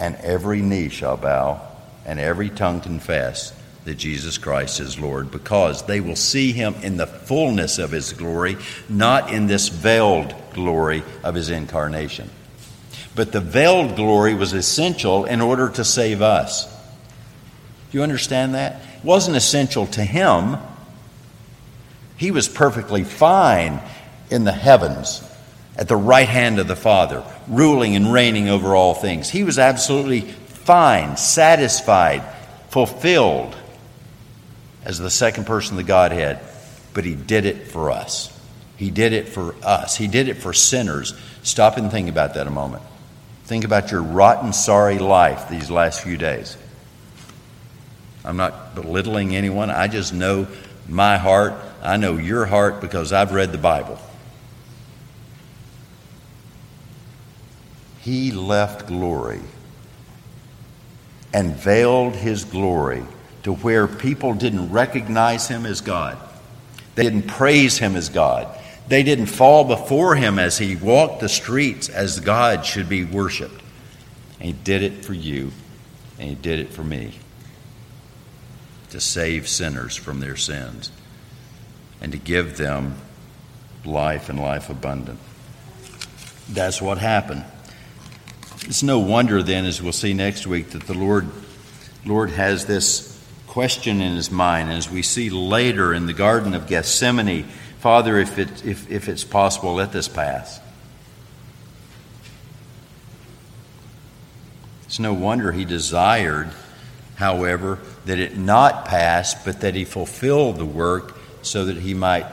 and 0.00 0.16
every 0.16 0.60
knee 0.60 0.88
shall 0.88 1.16
bow, 1.16 1.60
and 2.04 2.18
every 2.18 2.50
tongue 2.50 2.80
confess 2.80 3.52
that 3.84 3.94
Jesus 3.94 4.38
Christ 4.38 4.80
is 4.80 4.98
Lord, 4.98 5.30
because 5.30 5.86
they 5.86 6.00
will 6.00 6.16
see 6.16 6.52
him 6.52 6.74
in 6.82 6.96
the 6.96 7.06
fullness 7.06 7.78
of 7.78 7.90
his 7.90 8.12
glory, 8.12 8.56
not 8.88 9.32
in 9.32 9.46
this 9.46 9.68
veiled 9.68 10.34
glory 10.52 11.02
of 11.22 11.34
his 11.34 11.50
incarnation. 11.50 12.30
But 13.14 13.32
the 13.32 13.40
veiled 13.40 13.94
glory 13.94 14.34
was 14.34 14.52
essential 14.52 15.26
in 15.26 15.40
order 15.40 15.68
to 15.70 15.84
save 15.84 16.22
us. 16.22 16.66
Do 17.90 17.98
you 17.98 18.02
understand 18.02 18.54
that? 18.54 18.80
It 18.96 19.04
wasn't 19.04 19.36
essential 19.36 19.86
to 19.88 20.02
him. 20.02 20.56
He 22.16 22.30
was 22.30 22.48
perfectly 22.48 23.04
fine 23.04 23.80
in 24.34 24.42
the 24.42 24.52
heavens 24.52 25.22
at 25.76 25.86
the 25.86 25.96
right 25.96 26.28
hand 26.28 26.58
of 26.58 26.66
the 26.66 26.76
Father, 26.76 27.24
ruling 27.46 27.94
and 27.94 28.12
reigning 28.12 28.48
over 28.48 28.74
all 28.74 28.92
things. 28.92 29.30
He 29.30 29.44
was 29.44 29.60
absolutely 29.60 30.22
fine, 30.22 31.16
satisfied, 31.16 32.22
fulfilled 32.68 33.56
as 34.84 34.98
the 34.98 35.10
second 35.10 35.46
person 35.46 35.74
of 35.74 35.76
the 35.78 35.88
Godhead, 35.88 36.40
but 36.92 37.04
He 37.04 37.14
did 37.14 37.46
it 37.46 37.68
for 37.68 37.92
us. 37.92 38.30
He 38.76 38.90
did 38.90 39.12
it 39.12 39.28
for 39.28 39.54
us. 39.62 39.96
He 39.96 40.08
did 40.08 40.28
it 40.28 40.34
for 40.34 40.52
sinners. 40.52 41.14
Stop 41.44 41.76
and 41.76 41.90
think 41.90 42.08
about 42.08 42.34
that 42.34 42.48
a 42.48 42.50
moment. 42.50 42.82
Think 43.44 43.64
about 43.64 43.92
your 43.92 44.02
rotten, 44.02 44.52
sorry 44.52 44.98
life 44.98 45.48
these 45.48 45.70
last 45.70 46.02
few 46.02 46.16
days. 46.16 46.56
I'm 48.24 48.36
not 48.36 48.74
belittling 48.74 49.36
anyone. 49.36 49.70
I 49.70 49.86
just 49.86 50.12
know 50.12 50.48
my 50.88 51.18
heart. 51.18 51.54
I 51.82 51.98
know 51.98 52.16
your 52.16 52.46
heart 52.46 52.80
because 52.80 53.12
I've 53.12 53.32
read 53.32 53.52
the 53.52 53.58
Bible. 53.58 54.00
He 58.04 58.32
left 58.32 58.86
glory 58.86 59.40
and 61.32 61.56
veiled 61.56 62.14
his 62.14 62.44
glory 62.44 63.02
to 63.44 63.54
where 63.54 63.88
people 63.88 64.34
didn't 64.34 64.70
recognize 64.70 65.48
him 65.48 65.64
as 65.64 65.80
God. 65.80 66.18
They 66.96 67.02
didn't 67.02 67.28
praise 67.28 67.78
him 67.78 67.96
as 67.96 68.10
God. 68.10 68.46
They 68.88 69.04
didn't 69.04 69.26
fall 69.26 69.64
before 69.64 70.16
him 70.16 70.38
as 70.38 70.58
he 70.58 70.76
walked 70.76 71.20
the 71.20 71.30
streets 71.30 71.88
as 71.88 72.20
God 72.20 72.66
should 72.66 72.90
be 72.90 73.04
worshiped. 73.04 73.62
And 74.38 74.48
he 74.48 74.52
did 74.52 74.82
it 74.82 75.02
for 75.02 75.14
you, 75.14 75.50
and 76.18 76.28
he 76.28 76.34
did 76.34 76.58
it 76.58 76.74
for 76.74 76.84
me 76.84 77.14
to 78.90 79.00
save 79.00 79.48
sinners 79.48 79.96
from 79.96 80.20
their 80.20 80.36
sins 80.36 80.92
and 82.02 82.12
to 82.12 82.18
give 82.18 82.58
them 82.58 82.96
life 83.86 84.28
and 84.28 84.38
life 84.38 84.68
abundant. 84.68 85.18
That's 86.50 86.82
what 86.82 86.98
happened. 86.98 87.44
It's 88.66 88.82
no 88.82 88.98
wonder 88.98 89.42
then, 89.42 89.66
as 89.66 89.82
we'll 89.82 89.92
see 89.92 90.14
next 90.14 90.46
week, 90.46 90.70
that 90.70 90.84
the 90.84 90.94
Lord, 90.94 91.28
Lord 92.06 92.30
has 92.30 92.64
this 92.64 93.22
question 93.46 94.00
in 94.00 94.16
his 94.16 94.30
mind. 94.30 94.72
As 94.72 94.90
we 94.90 95.02
see 95.02 95.28
later 95.28 95.92
in 95.92 96.06
the 96.06 96.14
Garden 96.14 96.54
of 96.54 96.66
Gethsemane, 96.66 97.44
Father, 97.80 98.18
if, 98.18 98.38
it, 98.38 98.64
if, 98.64 98.90
if 98.90 99.10
it's 99.10 99.22
possible, 99.22 99.74
let 99.74 99.92
this 99.92 100.08
pass. 100.08 100.60
It's 104.86 104.98
no 104.98 105.12
wonder 105.12 105.52
he 105.52 105.66
desired, 105.66 106.48
however, 107.16 107.80
that 108.06 108.18
it 108.18 108.38
not 108.38 108.86
pass, 108.86 109.34
but 109.44 109.60
that 109.60 109.74
he 109.74 109.84
fulfill 109.84 110.54
the 110.54 110.64
work 110.64 111.18
so 111.42 111.66
that 111.66 111.76
he 111.76 111.92
might 111.92 112.32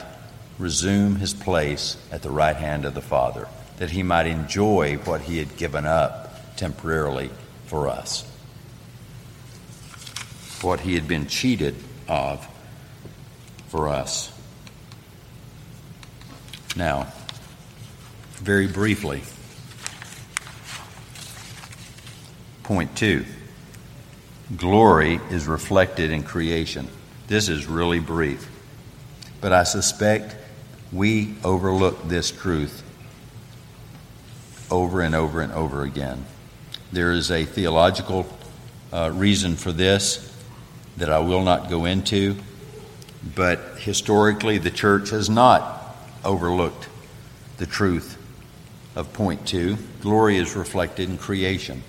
resume 0.58 1.16
his 1.16 1.34
place 1.34 1.98
at 2.10 2.22
the 2.22 2.30
right 2.30 2.56
hand 2.56 2.86
of 2.86 2.94
the 2.94 3.02
Father, 3.02 3.48
that 3.76 3.90
he 3.90 4.02
might 4.02 4.26
enjoy 4.26 4.96
what 4.96 5.20
he 5.20 5.36
had 5.36 5.58
given 5.58 5.84
up 5.84 6.21
temporarily 6.56 7.30
for 7.66 7.88
us, 7.88 8.24
what 10.60 10.80
he 10.80 10.94
had 10.94 11.08
been 11.08 11.26
cheated 11.26 11.74
of 12.08 12.46
for 13.68 13.88
us. 13.88 14.30
Now, 16.76 17.12
very 18.34 18.66
briefly, 18.66 19.22
point 22.62 22.96
two 22.96 23.24
glory 24.56 25.20
is 25.30 25.46
reflected 25.46 26.10
in 26.10 26.22
creation. 26.22 26.88
This 27.28 27.48
is 27.48 27.66
really 27.66 28.00
brief, 28.00 28.48
but 29.40 29.52
I 29.52 29.62
suspect 29.64 30.36
we 30.92 31.34
overlook 31.44 32.08
this 32.08 32.30
truth 32.30 32.82
over 34.70 35.00
and 35.00 35.14
over 35.14 35.40
and 35.40 35.52
over 35.52 35.82
again. 35.82 36.24
There 36.92 37.12
is 37.12 37.30
a 37.30 37.46
theological 37.46 38.26
uh, 38.92 39.10
reason 39.14 39.56
for 39.56 39.72
this 39.72 40.30
that 40.98 41.08
I 41.08 41.20
will 41.20 41.42
not 41.42 41.70
go 41.70 41.86
into, 41.86 42.36
but 43.34 43.78
historically, 43.78 44.58
the 44.58 44.70
church 44.70 45.08
has 45.08 45.30
not 45.30 45.96
overlooked 46.22 46.88
the 47.56 47.64
truth 47.64 48.18
of 48.94 49.10
point 49.14 49.46
two. 49.46 49.78
Glory 50.02 50.36
is 50.36 50.54
reflected 50.54 51.08
in 51.08 51.16
creation. 51.16 51.82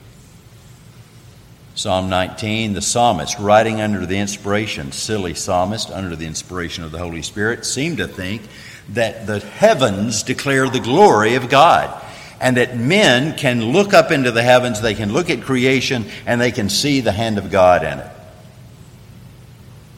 Psalm 1.75 2.09
19, 2.09 2.73
the 2.73 2.81
psalmist, 2.81 3.37
writing 3.39 3.81
under 3.81 4.05
the 4.05 4.17
inspiration, 4.17 4.93
silly 4.93 5.33
psalmist, 5.33 5.89
under 5.91 6.15
the 6.15 6.27
inspiration 6.27 6.85
of 6.85 6.91
the 6.91 6.99
Holy 6.99 7.23
Spirit, 7.23 7.65
seemed 7.65 7.97
to 7.97 8.07
think 8.07 8.43
that 8.89 9.27
the 9.27 9.39
heavens 9.39 10.23
declare 10.23 10.69
the 10.69 10.79
glory 10.79 11.35
of 11.35 11.49
God 11.49 12.02
and 12.39 12.57
that 12.57 12.77
men 12.77 13.37
can 13.37 13.71
look 13.71 13.93
up 13.93 14.11
into 14.11 14.31
the 14.31 14.43
heavens, 14.43 14.81
they 14.81 14.93
can 14.93 15.13
look 15.13 15.29
at 15.29 15.41
creation, 15.41 16.05
and 16.25 16.39
they 16.39 16.51
can 16.51 16.69
see 16.69 16.99
the 17.01 17.11
hand 17.11 17.37
of 17.37 17.51
God 17.51 17.83
in 17.83 17.99
it. 17.99 18.11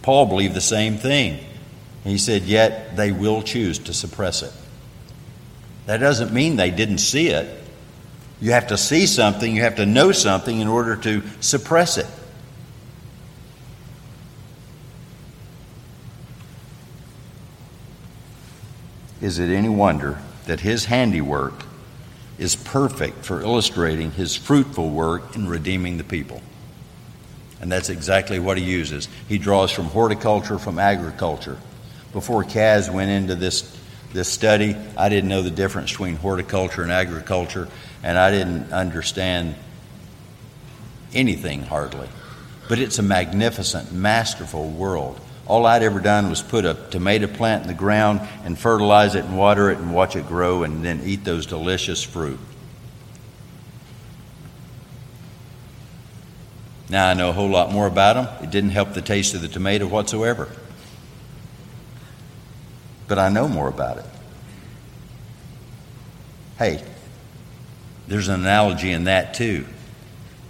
Paul 0.02 0.28
believed 0.28 0.54
the 0.54 0.62
same 0.62 0.98
thing. 0.98 1.39
He 2.04 2.17
said, 2.19 2.43
Yet 2.43 2.95
they 2.95 3.12
will 3.12 3.41
choose 3.41 3.80
to 3.80 3.93
suppress 3.93 4.43
it. 4.43 4.54
That 5.88 5.98
doesn't 5.98 6.32
mean 6.32 6.56
they 6.56 6.71
didn't 6.71 7.00
see 7.00 7.30
it. 7.30 7.63
You 8.39 8.52
have 8.52 8.67
to 8.67 8.78
see 8.78 9.08
something, 9.08 9.56
you 9.56 9.62
have 9.62 9.78
to 9.78 9.86
know 9.86 10.12
something 10.12 10.60
in 10.60 10.67
order 10.67 10.95
to 10.98 11.24
suppress 11.39 11.98
it. 11.98 12.08
Is 19.21 19.39
it 19.39 19.50
any 19.50 19.69
wonder 19.69 20.19
that 20.45 20.60
his 20.60 20.86
handiwork 20.86 21.65
is 22.38 22.56
perfect 22.56 23.26
for 23.26 23.41
illustrating 23.41 24.12
his 24.12 24.36
fruitful 24.36 24.89
work 24.89 25.36
in 25.36 25.48
redeeming 25.48 25.98
the 25.98 26.04
people? 26.04 26.41
And 27.62 27.71
that's 27.71 27.89
exactly 27.89 28.39
what 28.39 28.58
he 28.58 28.63
uses. 28.63 29.08
He 29.28 29.38
draws 29.38 29.71
from 29.71 29.86
horticulture, 29.86 30.60
from 30.60 30.80
agriculture 30.80 31.58
before 32.15 32.45
Kaz 32.45 32.91
went 32.91 33.12
into 33.12 33.36
this 33.36 33.78
this 34.13 34.30
study, 34.30 34.78
I 34.98 35.10
didn't 35.10 35.30
know 35.30 35.41
the 35.41 35.52
difference 35.52 35.91
between 35.91 36.15
horticulture 36.15 36.82
and 36.82 36.89
agriculture, 36.89 37.67
and 38.02 38.17
I 38.17 38.32
didn't 38.32 38.71
understand 38.71 39.56
anything 41.13 41.63
hardly. 41.63 42.08
But 42.69 42.80
it's 42.80 42.98
a 42.98 43.04
magnificent, 43.04 43.91
masterful 43.91 44.69
world. 44.69 45.19
All 45.47 45.65
I'd 45.65 45.84
ever 45.84 45.99
done 45.99 46.29
was 46.29 46.41
put 46.41 46.65
a 46.65 46.73
tomato 46.89 47.27
plant 47.27 47.63
in 47.63 47.67
the 47.67 47.73
ground 47.73 48.21
and 48.43 48.58
fertilize 48.58 49.15
it 49.15 49.25
and 49.25 49.38
water 49.38 49.69
it 49.69 49.77
and 49.77 49.93
watch 49.93 50.15
it 50.15 50.27
grow 50.27 50.63
and 50.63 50.84
then 50.84 51.01
eat 51.03 51.23
those 51.23 51.45
delicious 51.45 52.01
fruit. 52.01 52.39
Now 56.89 57.10
I 57.10 57.13
know 57.13 57.29
a 57.29 57.34
whole 57.34 57.49
lot 57.49 57.71
more 57.71 57.88
about 57.88 58.13
them. 58.15 58.43
It 58.43 58.51
didn't 58.51 58.71
help 58.71 58.93
the 58.93 59.01
taste 59.01 59.34
of 59.34 59.41
the 59.41 59.47
tomato 59.47 59.88
whatsoever 59.88 60.49
but 63.08 63.19
I 63.19 63.29
know 63.29 63.47
more 63.47 63.67
about 63.67 63.97
it. 63.97 64.05
Hey, 66.58 66.84
there's 68.08 68.27
an 68.27 68.41
analogy 68.41 68.91
in 68.91 69.05
that 69.05 69.34
too. 69.34 69.65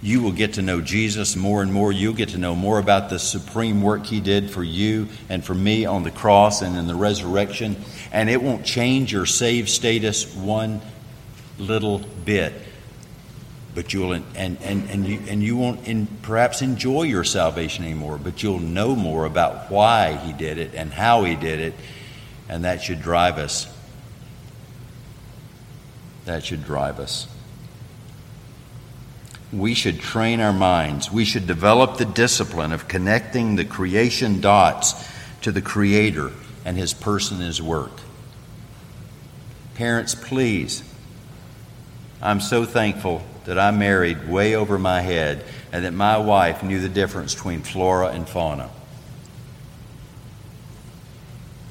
You 0.06 0.22
will 0.22 0.30
get 0.30 0.52
to 0.52 0.62
know 0.62 0.80
Jesus 0.80 1.34
more 1.34 1.62
and 1.62 1.72
more. 1.72 1.90
You'll 1.90 2.14
get 2.14 2.28
to 2.28 2.38
know 2.38 2.54
more 2.54 2.78
about 2.78 3.10
the 3.10 3.18
supreme 3.18 3.82
work 3.82 4.06
He 4.06 4.20
did 4.20 4.52
for 4.52 4.62
you 4.62 5.08
and 5.28 5.44
for 5.44 5.52
me 5.52 5.84
on 5.84 6.04
the 6.04 6.12
cross 6.12 6.62
and 6.62 6.76
in 6.76 6.86
the 6.86 6.94
resurrection. 6.94 7.74
And 8.12 8.30
it 8.30 8.40
won't 8.40 8.64
change 8.64 9.12
your 9.12 9.26
saved 9.26 9.68
status 9.68 10.32
one 10.32 10.80
little 11.58 11.98
bit. 12.24 12.52
But 13.74 13.92
you'll 13.92 14.12
and, 14.12 14.24
and, 14.36 14.58
and 14.62 15.08
you 15.08 15.22
and 15.26 15.42
you 15.42 15.56
won't 15.56 15.88
in, 15.88 16.06
perhaps 16.22 16.62
enjoy 16.62 17.02
your 17.02 17.24
salvation 17.24 17.84
anymore, 17.84 18.16
but 18.16 18.44
you'll 18.44 18.60
know 18.60 18.94
more 18.94 19.24
about 19.24 19.72
why 19.72 20.14
he 20.14 20.32
did 20.32 20.58
it 20.58 20.72
and 20.76 20.92
how 20.92 21.24
he 21.24 21.34
did 21.34 21.58
it 21.58 21.74
and 22.48 22.64
that 22.64 22.80
should 22.80 23.02
drive 23.02 23.38
us. 23.38 23.66
That 26.26 26.44
should 26.44 26.64
drive 26.64 27.00
us. 27.00 27.26
We 29.52 29.74
should 29.74 30.00
train 30.00 30.40
our 30.40 30.52
minds. 30.52 31.10
We 31.10 31.24
should 31.24 31.46
develop 31.46 31.98
the 31.98 32.04
discipline 32.04 32.72
of 32.72 32.88
connecting 32.88 33.56
the 33.56 33.64
creation 33.64 34.40
dots 34.40 35.08
to 35.42 35.52
the 35.52 35.62
Creator 35.62 36.32
and 36.64 36.76
His 36.76 36.92
person 36.92 37.38
His 37.38 37.62
work. 37.62 37.92
Parents, 39.76 40.14
please. 40.14 40.82
I'm 42.20 42.40
so 42.40 42.64
thankful 42.64 43.22
that 43.44 43.58
I 43.58 43.70
married 43.70 44.28
way 44.28 44.56
over 44.56 44.78
my 44.78 45.00
head 45.00 45.44
and 45.72 45.84
that 45.84 45.92
my 45.92 46.18
wife 46.18 46.62
knew 46.62 46.80
the 46.80 46.88
difference 46.88 47.34
between 47.34 47.60
flora 47.60 48.08
and 48.08 48.28
fauna. 48.28 48.70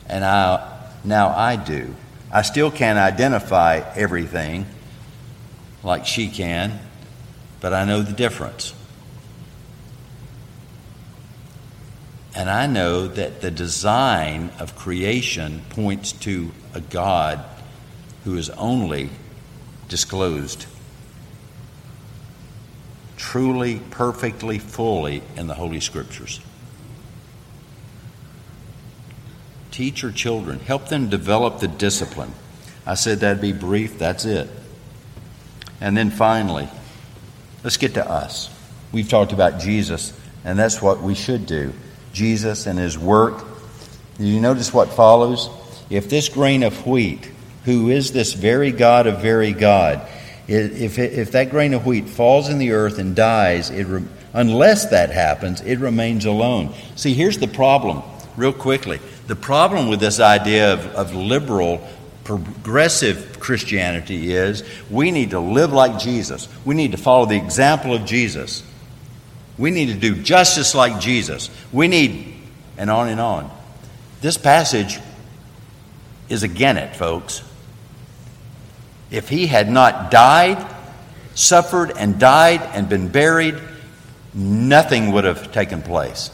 And 0.08 0.24
I, 0.24 0.88
now 1.04 1.30
I 1.30 1.56
do. 1.56 1.96
I 2.32 2.44
still 2.44 2.72
can't 2.72 3.00
identify 3.00 3.82
everything 3.96 4.66
like 5.84 6.06
she 6.06 6.30
can, 6.30 6.80
but 7.66 7.74
I 7.74 7.84
know 7.84 8.04
the 8.04 8.14
difference. 8.14 8.76
And 12.36 12.48
I 12.48 12.68
know 12.68 13.08
that 13.08 13.42
the 13.42 13.50
design 13.50 14.52
of 14.60 14.76
creation 14.76 15.64
points 15.72 16.12
to 16.12 16.52
a 16.76 16.82
God 16.82 17.44
who 18.24 18.38
is 18.38 18.52
only 18.52 19.10
disclosed 19.90 20.68
truly, 23.18 23.82
perfectly, 23.90 24.60
fully 24.60 25.24
in 25.36 25.48
the 25.48 25.56
Holy 25.56 25.80
Scriptures. 25.80 26.42
Teach 29.72 30.04
your 30.04 30.12
children, 30.12 30.60
help 30.60 30.90
them 30.90 31.10
develop 31.10 31.62
the 31.62 31.68
discipline. 31.68 32.32
I 32.86 32.94
said 32.94 33.22
that'd 33.22 33.42
be 33.42 33.54
brief, 33.54 33.98
that's 33.98 34.26
it. 34.26 34.52
And 35.82 35.98
then 35.98 36.12
finally, 36.12 36.70
let's 37.66 37.78
get 37.78 37.96
to 37.96 38.10
us. 38.10 38.50
We've 38.92 39.10
talked 39.10 39.34
about 39.34 39.60
Jesus, 39.60 40.14
and 40.46 40.58
that's 40.58 40.82
what 40.82 41.02
we 41.02 41.16
should 41.16 41.48
do. 41.48 41.74
Jesus 42.14 42.68
and 42.68 42.78
his 42.78 42.98
work. 42.98 43.44
Do 44.20 44.26
you 44.26 44.40
notice 44.40 44.72
what 44.72 44.90
follows? 44.90 45.50
If 45.90 46.08
this 46.08 46.30
grain 46.30 46.62
of 46.62 46.86
wheat, 46.86 47.30
who 47.66 47.90
is 47.90 48.12
this 48.12 48.34
very 48.34 48.72
God 48.72 49.08
of 49.08 49.20
very 49.20 49.52
God, 49.52 50.08
if, 50.48 51.00
if 51.00 51.32
that 51.32 51.50
grain 51.50 51.74
of 51.74 51.88
wheat 51.88 52.08
falls 52.08 52.50
in 52.50 52.60
the 52.60 52.72
earth 52.74 53.00
and 53.00 53.16
dies, 53.16 53.72
it 53.72 53.88
unless 54.32 54.92
that 54.92 55.10
happens, 55.10 55.62
it 55.62 55.80
remains 55.80 56.26
alone. 56.26 56.76
See, 56.96 57.16
here's 57.16 57.40
the 57.40 57.48
problem, 57.48 58.04
real 58.38 58.54
quickly. 58.54 59.00
The 59.26 59.36
problem 59.36 59.88
with 59.88 60.00
this 60.00 60.20
idea 60.20 60.74
of, 60.74 60.86
of 60.94 61.16
liberal, 61.16 61.86
progressive 62.26 63.35
Christianity 63.46 64.34
is 64.34 64.64
we 64.90 65.12
need 65.12 65.30
to 65.30 65.40
live 65.40 65.72
like 65.72 66.00
Jesus. 66.00 66.48
We 66.66 66.74
need 66.74 66.94
to 66.94 66.98
follow 66.98 67.28
the 67.28 67.38
example 67.38 67.94
of 67.94 68.04
Jesus. 68.04 68.64
We 69.60 69.70
need 69.70 69.86
to 69.88 69.94
do 69.94 70.16
justice 70.16 70.74
like 70.74 71.00
Jesus. 71.00 71.52
We 71.72 71.88
need, 71.88 72.34
and 72.76 72.90
on 72.90 73.08
and 73.08 73.22
on. 73.22 73.52
This 74.22 74.36
passage 74.36 74.98
is 76.28 76.42
again 76.42 76.78
it, 76.78 76.96
folks. 76.96 77.44
If 79.12 79.30
he 79.30 79.46
had 79.46 79.70
not 79.70 80.10
died, 80.10 80.66
suffered, 81.36 81.92
and 81.96 82.20
died 82.20 82.64
and 82.74 82.90
been 82.90 83.10
buried, 83.10 83.62
nothing 84.34 85.12
would 85.12 85.24
have 85.24 85.52
taken 85.52 85.84
place. 85.84 86.32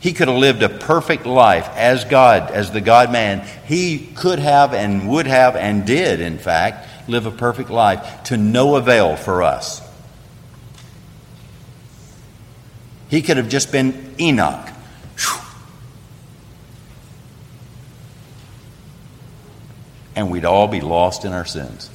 He 0.00 0.14
could 0.14 0.28
have 0.28 0.36
lived 0.38 0.62
a 0.62 0.70
perfect 0.70 1.26
life 1.26 1.68
as 1.76 2.06
God, 2.06 2.50
as 2.50 2.72
the 2.72 2.80
God 2.80 3.12
man. 3.12 3.46
He 3.66 3.98
could 3.98 4.38
have 4.38 4.72
and 4.72 5.06
would 5.10 5.26
have 5.26 5.56
and 5.56 5.86
did, 5.86 6.22
in 6.22 6.38
fact, 6.38 6.88
live 7.06 7.26
a 7.26 7.30
perfect 7.30 7.68
life 7.68 8.24
to 8.24 8.38
no 8.38 8.76
avail 8.76 9.16
for 9.16 9.42
us. 9.42 9.82
He 13.10 13.20
could 13.20 13.36
have 13.36 13.50
just 13.50 13.70
been 13.72 14.14
Enoch. 14.18 14.68
And 20.16 20.30
we'd 20.30 20.44
all 20.44 20.66
be 20.66 20.80
lost 20.80 21.24
in 21.24 21.32
our 21.32 21.44
sins. 21.44 21.90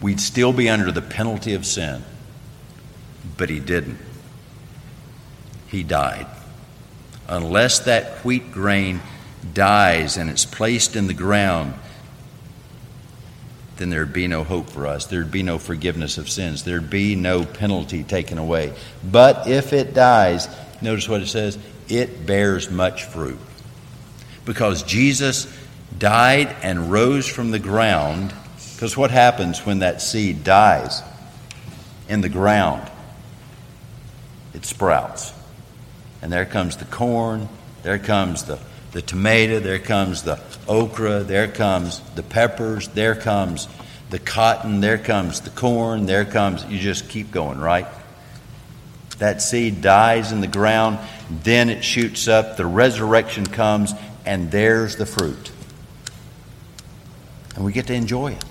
We'd 0.00 0.20
still 0.20 0.52
be 0.52 0.68
under 0.68 0.92
the 0.92 1.02
penalty 1.02 1.54
of 1.54 1.64
sin. 1.64 2.04
But 3.36 3.48
he 3.48 3.60
didn't. 3.60 3.98
He 5.68 5.82
died. 5.82 6.26
Unless 7.30 7.80
that 7.80 8.24
wheat 8.24 8.50
grain 8.50 9.00
dies 9.54 10.16
and 10.16 10.28
it's 10.28 10.44
placed 10.44 10.96
in 10.96 11.06
the 11.06 11.14
ground, 11.14 11.74
then 13.76 13.88
there'd 13.88 14.12
be 14.12 14.26
no 14.26 14.42
hope 14.42 14.68
for 14.68 14.86
us. 14.86 15.06
There'd 15.06 15.30
be 15.30 15.44
no 15.44 15.58
forgiveness 15.58 16.18
of 16.18 16.28
sins. 16.28 16.64
There'd 16.64 16.90
be 16.90 17.14
no 17.14 17.44
penalty 17.44 18.02
taken 18.02 18.36
away. 18.36 18.74
But 19.02 19.46
if 19.46 19.72
it 19.72 19.94
dies, 19.94 20.48
notice 20.82 21.08
what 21.08 21.22
it 21.22 21.28
says 21.28 21.56
it 21.88 22.26
bears 22.26 22.68
much 22.68 23.04
fruit. 23.04 23.38
Because 24.44 24.82
Jesus 24.82 25.46
died 25.98 26.54
and 26.62 26.90
rose 26.90 27.28
from 27.28 27.52
the 27.52 27.58
ground. 27.60 28.34
Because 28.74 28.96
what 28.96 29.12
happens 29.12 29.64
when 29.64 29.78
that 29.78 30.02
seed 30.02 30.42
dies 30.42 31.00
in 32.08 32.22
the 32.22 32.28
ground? 32.28 32.90
It 34.52 34.64
sprouts. 34.64 35.32
And 36.22 36.32
there 36.32 36.46
comes 36.46 36.76
the 36.76 36.84
corn, 36.84 37.48
there 37.82 37.98
comes 37.98 38.44
the, 38.44 38.58
the 38.92 39.02
tomato, 39.02 39.60
there 39.60 39.78
comes 39.78 40.22
the 40.22 40.40
okra, 40.68 41.22
there 41.22 41.48
comes 41.48 42.00
the 42.14 42.22
peppers, 42.22 42.88
there 42.88 43.14
comes 43.14 43.68
the 44.10 44.18
cotton, 44.18 44.80
there 44.80 44.98
comes 44.98 45.40
the 45.40 45.50
corn, 45.50 46.06
there 46.06 46.24
comes, 46.24 46.64
you 46.66 46.78
just 46.78 47.08
keep 47.08 47.30
going, 47.30 47.58
right? 47.58 47.86
That 49.18 49.40
seed 49.40 49.82
dies 49.82 50.32
in 50.32 50.40
the 50.40 50.46
ground, 50.46 50.98
then 51.42 51.70
it 51.70 51.84
shoots 51.84 52.26
up, 52.26 52.56
the 52.56 52.66
resurrection 52.66 53.46
comes, 53.46 53.94
and 54.26 54.50
there's 54.50 54.96
the 54.96 55.06
fruit. 55.06 55.52
And 57.54 57.64
we 57.64 57.72
get 57.72 57.86
to 57.88 57.94
enjoy 57.94 58.32
it. 58.32 58.44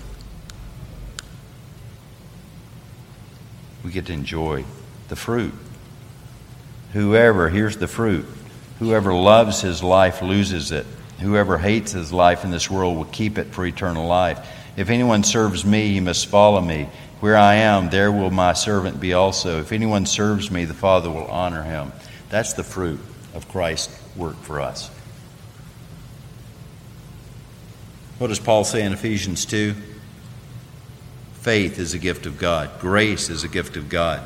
We 3.84 3.92
get 3.92 4.06
to 4.08 4.14
enjoy 4.14 4.66
the 5.08 5.16
fruit. 5.16 5.54
Whoever, 6.94 7.50
here's 7.50 7.78
the 7.78 7.88
fruit, 7.88 8.26
whoever 8.80 9.14
loves 9.14 9.62
his 9.62 9.84
life 9.84 10.22
loses 10.22 10.72
it. 10.72 10.86
Whoever 11.20 11.58
hates 11.58 11.92
his 11.92 12.14
life 12.14 12.44
in 12.44 12.52
this 12.52 12.72
world 12.72 12.98
will 12.98 13.06
keep 13.06 13.38
it 13.38 13.48
for 13.48 13.66
eternal 13.66 14.08
life. 14.08 14.40
If 14.78 14.90
anyone 14.90 15.24
serves 15.24 15.66
me, 15.66 15.90
he 15.90 16.00
must 16.00 16.28
follow 16.28 16.62
me. 16.62 16.88
Where 17.20 17.36
I 17.36 17.56
am, 17.56 17.90
there 17.90 18.12
will 18.12 18.32
my 18.32 18.54
servant 18.54 19.02
be 19.02 19.14
also. 19.14 19.60
If 19.60 19.74
anyone 19.74 20.06
serves 20.06 20.50
me, 20.50 20.64
the 20.64 20.74
Father 20.74 21.10
will 21.10 21.26
honor 21.26 21.64
him. 21.64 21.92
That's 22.30 22.54
the 22.54 22.64
fruit 22.64 23.00
of 23.36 23.50
Christ's 23.50 24.00
work 24.16 24.38
for 24.38 24.62
us. 24.62 24.90
What 28.18 28.28
does 28.28 28.40
Paul 28.40 28.64
say 28.64 28.84
in 28.84 28.94
Ephesians 28.94 29.46
2? 29.46 29.76
Faith 31.34 31.80
is 31.80 31.94
a 31.94 32.00
gift 32.00 32.26
of 32.26 32.38
God, 32.38 32.70
grace 32.80 33.30
is 33.30 33.44
a 33.44 33.48
gift 33.48 33.78
of 33.78 33.90
God. 33.90 34.22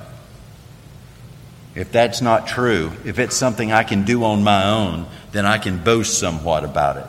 If 1.75 1.91
that's 1.91 2.21
not 2.21 2.47
true, 2.47 2.91
if 3.03 3.17
it's 3.17 3.35
something 3.35 3.71
I 3.71 3.83
can 3.83 4.03
do 4.03 4.23
on 4.23 4.43
my 4.43 4.69
own, 4.69 5.07
then 5.31 5.45
I 5.45 5.57
can 5.57 5.83
boast 5.83 6.19
somewhat 6.19 6.63
about 6.63 6.97
it. 6.97 7.07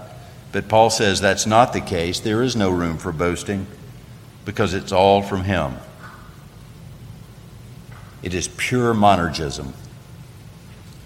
But 0.52 0.68
Paul 0.68 0.88
says 0.88 1.20
that's 1.20 1.46
not 1.46 1.72
the 1.72 1.80
case. 1.80 2.20
There 2.20 2.42
is 2.42 2.56
no 2.56 2.70
room 2.70 2.96
for 2.96 3.12
boasting 3.12 3.66
because 4.44 4.72
it's 4.72 4.92
all 4.92 5.20
from 5.20 5.44
Him. 5.44 5.74
It 8.22 8.32
is 8.32 8.48
pure 8.48 8.94
monergism. 8.94 9.72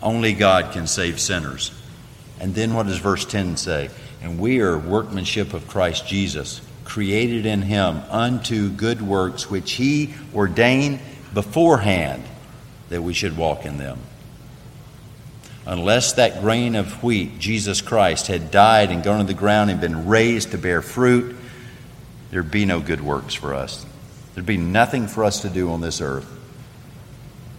Only 0.01 0.35
God 0.35 0.73
can 0.73 0.87
save 0.87 1.19
sinners. 1.19 1.73
And 2.39 2.55
then 2.55 2.75
what 2.75 2.87
does 2.87 2.99
verse 2.99 3.25
10 3.25 3.57
say? 3.57 3.91
And 4.23 4.39
we 4.39 4.61
are 4.61 4.79
workmanship 4.79 5.53
of 5.53 5.67
Christ 5.67 6.07
Jesus, 6.07 6.61
created 6.85 7.45
in 7.45 7.63
Him 7.63 8.03
unto 8.11 8.71
good 8.71 9.03
works 9.03 9.51
which 9.51 9.73
He 9.73 10.15
ordained 10.33 11.01
beforehand 11.35 12.23
that 12.89 13.03
we 13.03 13.15
should 13.15 13.37
walk 13.37 13.65
in 13.65 13.79
them. 13.79 13.99
Unless 15.67 16.15
that 16.15 16.41
grain 16.41 16.75
of 16.75 17.03
wheat, 17.03 17.39
Jesus 17.39 17.83
Christ, 17.83 18.29
had 18.29 18.51
died 18.51 18.91
and 18.91 19.03
gone 19.03 19.19
to 19.19 19.25
the 19.25 19.39
ground 19.39 19.71
and 19.71 19.81
been 19.81 20.07
raised 20.07 20.53
to 20.53 20.59
bear 20.59 20.81
fruit, 20.81 21.37
there'd 22.31 22.51
be 22.51 22.65
no 22.65 22.81
good 22.81 23.03
works 23.03 23.35
for 23.35 23.55
us. 23.55 23.85
There'd 24.35 24.47
be 24.47 24.57
nothing 24.57 25.09
for 25.09 25.25
us 25.25 25.43
to 25.43 25.51
do 25.51 25.71
on 25.71 25.83
this 25.83 26.01
earth. 26.01 26.27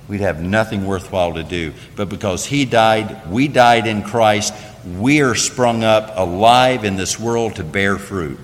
We'd 0.08 0.22
have 0.22 0.42
nothing 0.42 0.88
worthwhile 0.88 1.36
to 1.36 1.44
do. 1.44 1.74
But 1.96 2.10
because 2.10 2.48
He 2.48 2.66
died, 2.66 3.30
we 3.30 3.48
died 3.48 3.86
in 3.86 4.02
Christ, 4.02 4.56
we 4.98 5.22
are 5.22 5.36
sprung 5.36 5.84
up 5.84 6.14
alive 6.16 6.84
in 6.84 6.96
this 6.96 7.20
world 7.20 7.58
to 7.58 7.64
bear 7.64 8.00
fruit. 8.00 8.40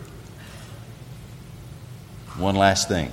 One 2.38 2.55
last 2.55 2.88
thing. 2.88 3.11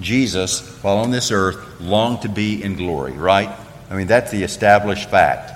Jesus, 0.00 0.60
while 0.82 0.98
on 0.98 1.10
this 1.10 1.30
earth, 1.30 1.80
longed 1.80 2.22
to 2.22 2.28
be 2.28 2.62
in 2.62 2.76
glory, 2.76 3.12
right? 3.12 3.50
I 3.90 3.96
mean, 3.96 4.06
that's 4.06 4.30
the 4.30 4.42
established 4.42 5.10
fact. 5.10 5.52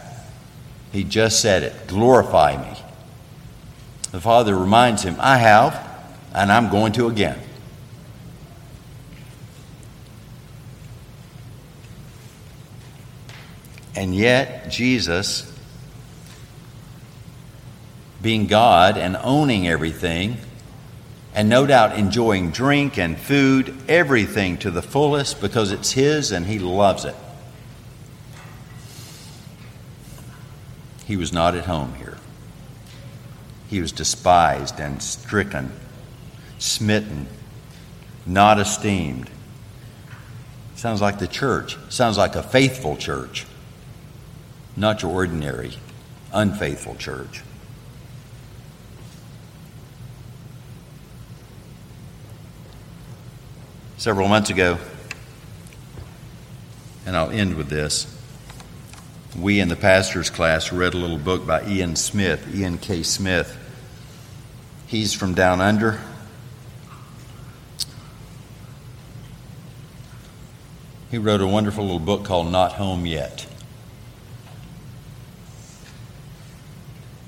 He 0.93 1.05
just 1.05 1.41
said 1.41 1.63
it 1.63 1.87
glorify 1.87 2.57
me. 2.57 2.79
The 4.13 4.21
Father 4.21 4.57
reminds 4.57 5.03
him, 5.03 5.17
I 5.19 5.39
have, 5.39 5.75
and 6.33 6.53
I'm 6.53 6.71
going 6.71 6.93
to 6.93 7.09
again. 7.09 7.39
And 13.97 14.15
yet, 14.15 14.71
Jesus, 14.71 15.51
being 18.21 18.47
God 18.47 18.97
and 18.97 19.17
owning 19.17 19.69
everything, 19.69 20.37
and 21.35 21.49
no 21.49 21.67
doubt 21.67 21.99
enjoying 21.99 22.51
drink 22.51 22.97
and 22.97 23.19
food, 23.19 23.77
everything 23.89 24.57
to 24.59 24.71
the 24.71 24.83
fullest 24.83 25.41
because 25.41 25.73
it's 25.73 25.93
his 25.93 26.31
and 26.31 26.47
he 26.47 26.59
loves 26.59 27.05
it. 27.05 27.17
He 31.07 31.17
was 31.17 31.33
not 31.33 31.55
at 31.55 31.67
home 31.67 31.95
here. 31.95 32.17
He 33.69 33.81
was 33.81 33.93
despised 33.93 34.79
and 34.79 35.03
stricken, 35.03 35.73
smitten, 36.59 37.27
not 38.25 38.61
esteemed. 38.61 39.29
Sounds 40.77 41.03
like 41.03 41.19
the 41.19 41.27
church. 41.27 41.77
Sounds 41.89 42.17
like 42.17 42.37
a 42.37 42.43
faithful 42.43 42.97
church, 42.97 43.47
not 44.77 45.03
your 45.03 45.13
ordinary, 45.13 45.73
unfaithful 46.33 46.95
church. 46.95 47.43
Several 54.05 54.29
months 54.29 54.51
ago, 54.51 54.77
and 57.07 57.17
I'll 57.17 57.31
end 57.31 57.55
with 57.55 57.71
this 57.71 58.07
we 59.35 59.61
in 59.61 59.71
the 59.71 59.77
pastor's 59.77 60.29
class 60.29 60.71
read 60.71 60.93
a 60.93 60.99
little 60.99 61.17
book 61.17 61.47
by 61.47 61.67
Ian 61.67 61.97
Smith, 61.97 62.55
Ian 62.55 62.77
K. 62.77 63.03
Smith. 63.03 63.57
He's 64.87 65.15
from 65.15 65.33
down 65.33 65.63
under. 65.63 66.03
He 71.11 71.17
wrote 71.17 71.41
a 71.41 71.47
wonderful 71.47 71.85
little 71.85 71.99
book 71.99 72.27
called 72.27 72.53
Not 72.53 72.73
Home 72.73 73.07
Yet. 73.07 73.47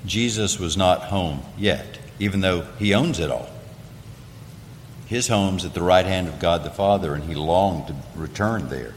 Jesus 0.04 0.58
was 0.58 0.76
not 0.76 1.04
home 1.04 1.40
yet, 1.56 1.96
even 2.18 2.42
though 2.42 2.66
he 2.78 2.92
owns 2.92 3.18
it 3.18 3.30
all. 3.30 3.55
His 5.06 5.28
home's 5.28 5.64
at 5.64 5.74
the 5.74 5.82
right 5.82 6.04
hand 6.04 6.28
of 6.28 6.38
God 6.38 6.64
the 6.64 6.70
Father, 6.70 7.14
and 7.14 7.24
he 7.24 7.34
longed 7.34 7.88
to 7.88 7.94
return 8.14 8.68
there. 8.68 8.94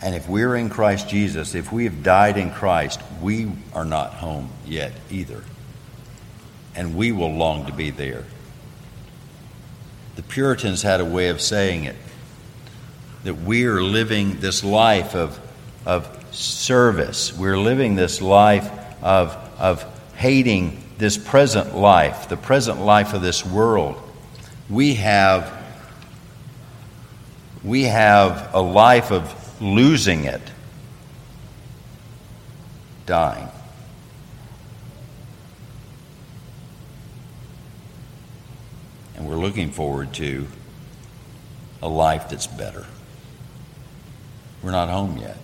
And 0.00 0.14
if 0.14 0.28
we're 0.28 0.54
in 0.54 0.68
Christ 0.68 1.08
Jesus, 1.08 1.54
if 1.54 1.72
we 1.72 1.84
have 1.84 2.02
died 2.02 2.36
in 2.36 2.50
Christ, 2.50 3.00
we 3.20 3.50
are 3.74 3.84
not 3.84 4.14
home 4.14 4.50
yet 4.64 4.92
either. 5.10 5.42
And 6.74 6.94
we 6.94 7.10
will 7.10 7.32
long 7.32 7.66
to 7.66 7.72
be 7.72 7.90
there. 7.90 8.24
The 10.14 10.22
Puritans 10.22 10.82
had 10.82 11.00
a 11.00 11.04
way 11.04 11.30
of 11.30 11.40
saying 11.40 11.84
it 11.84 11.96
that 13.24 13.34
we 13.34 13.66
are 13.66 13.82
living 13.82 14.38
this 14.40 14.62
life 14.62 15.14
of, 15.16 15.40
of 15.84 16.34
service. 16.34 17.36
We're 17.36 17.58
living 17.58 17.96
this 17.96 18.22
life 18.22 18.70
of, 19.02 19.36
of 19.58 19.84
hating 20.14 20.84
this 20.98 21.16
present 21.16 21.74
life, 21.76 22.28
the 22.28 22.36
present 22.36 22.80
life 22.80 23.14
of 23.14 23.22
this 23.22 23.44
world. 23.44 24.00
We 24.70 24.94
have, 24.96 25.50
we 27.64 27.84
have 27.84 28.50
a 28.54 28.60
life 28.60 29.10
of 29.10 29.62
losing 29.62 30.24
it, 30.24 30.42
dying. 33.06 33.48
And 39.16 39.26
we're 39.26 39.36
looking 39.36 39.70
forward 39.70 40.12
to 40.14 40.46
a 41.82 41.88
life 41.88 42.28
that's 42.28 42.46
better. 42.46 42.86
We're 44.62 44.72
not 44.72 44.88
home 44.88 45.16
yet. 45.16 45.38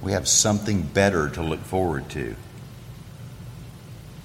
We 0.00 0.12
have 0.12 0.28
something 0.28 0.82
better 0.82 1.28
to 1.30 1.42
look 1.42 1.60
forward 1.60 2.08
to. 2.10 2.36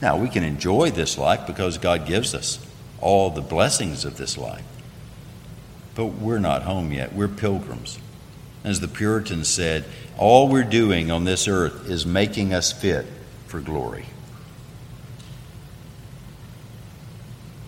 Now, 0.02 0.18
we 0.18 0.30
can 0.30 0.44
enjoy 0.44 0.92
this 0.92 1.18
life 1.18 1.48
because 1.48 1.78
God 1.78 2.06
gives 2.06 2.36
us 2.36 2.67
all 3.02 3.30
the 3.30 3.42
blessings 3.42 4.06
of 4.06 4.18
this 4.18 4.38
life. 4.38 4.66
But 5.96 6.06
we're 6.06 6.40
not 6.40 6.64
home 6.64 6.92
yet. 6.92 7.14
We're 7.14 7.28
pilgrims. 7.28 8.00
As 8.64 8.80
the 8.80 8.88
Puritans 8.88 9.48
said, 9.48 9.86
all 10.18 10.48
we're 10.48 10.64
doing 10.64 11.12
on 11.12 11.24
this 11.24 11.48
earth 11.48 11.90
is 11.90 12.06
making 12.06 12.54
us 12.54 12.72
fit 12.72 13.06
for 13.48 13.60
glory. 13.60 14.06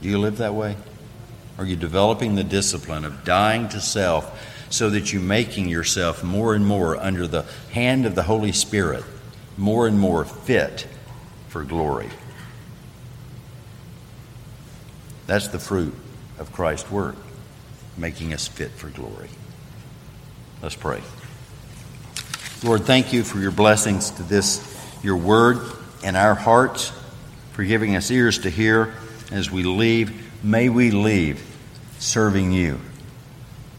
Do 0.01 0.09
you 0.09 0.17
live 0.17 0.37
that 0.37 0.53
way? 0.53 0.77
Are 1.57 1.65
you 1.65 1.75
developing 1.75 2.35
the 2.35 2.43
discipline 2.43 3.03
of 3.03 3.23
dying 3.25 3.67
to 3.69 3.81
self 3.81 4.47
so 4.69 4.89
that 4.91 5.11
you're 5.11 5.21
making 5.21 5.67
yourself 5.67 6.23
more 6.23 6.55
and 6.55 6.65
more 6.65 6.95
under 6.95 7.27
the 7.27 7.45
hand 7.71 8.05
of 8.05 8.15
the 8.15 8.23
Holy 8.23 8.51
Spirit, 8.51 9.03
more 9.57 9.87
and 9.87 9.99
more 9.99 10.23
fit 10.23 10.87
for 11.49 11.63
glory? 11.63 12.09
That's 15.29 15.49
the 15.49 15.59
fruit 15.59 15.93
of 16.39 16.51
Christ's 16.53 16.89
work 16.89 17.15
making 17.95 18.33
us 18.33 18.47
fit 18.47 18.71
for 18.71 18.87
glory. 18.89 19.29
Let's 20.63 20.73
pray. 20.73 21.03
Lord, 22.63 22.85
thank 22.85 23.13
you 23.13 23.21
for 23.21 23.37
your 23.37 23.51
blessings 23.51 24.09
to 24.09 24.23
this, 24.23 24.59
your 25.03 25.17
word, 25.17 25.59
and 26.03 26.17
our 26.17 26.33
hearts, 26.33 26.91
for 27.51 27.63
giving 27.63 27.95
us 27.95 28.09
ears 28.09 28.39
to 28.39 28.49
hear 28.49 28.95
as 29.31 29.51
we 29.51 29.61
leave. 29.61 30.43
May 30.43 30.67
we 30.67 30.89
leave 30.89 31.45
serving 31.99 32.51
you, 32.51 32.79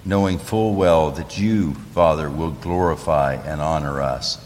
knowing 0.05 0.39
full 0.39 0.77
well 0.77 1.11
that 1.11 1.37
you, 1.37 1.75
Father, 1.75 2.31
will 2.31 2.53
glorify 2.53 3.35
and 3.35 3.61
honor 3.61 4.01
us. 4.01 4.39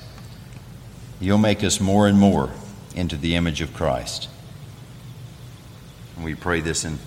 You'll 1.20 1.36
make 1.36 1.62
us 1.62 1.80
more 1.80 2.08
and 2.08 2.18
more 2.18 2.50
into 2.96 3.18
the 3.18 3.34
image 3.34 3.60
of 3.60 3.74
Christ. 3.74 4.30
And 6.16 6.24
we 6.24 6.34
pray 6.34 6.60
this 6.60 6.84
in 6.84 6.98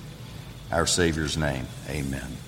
our 0.72 0.86
Savior's 0.86 1.38
name. 1.38 1.66
Amen. 1.90 2.47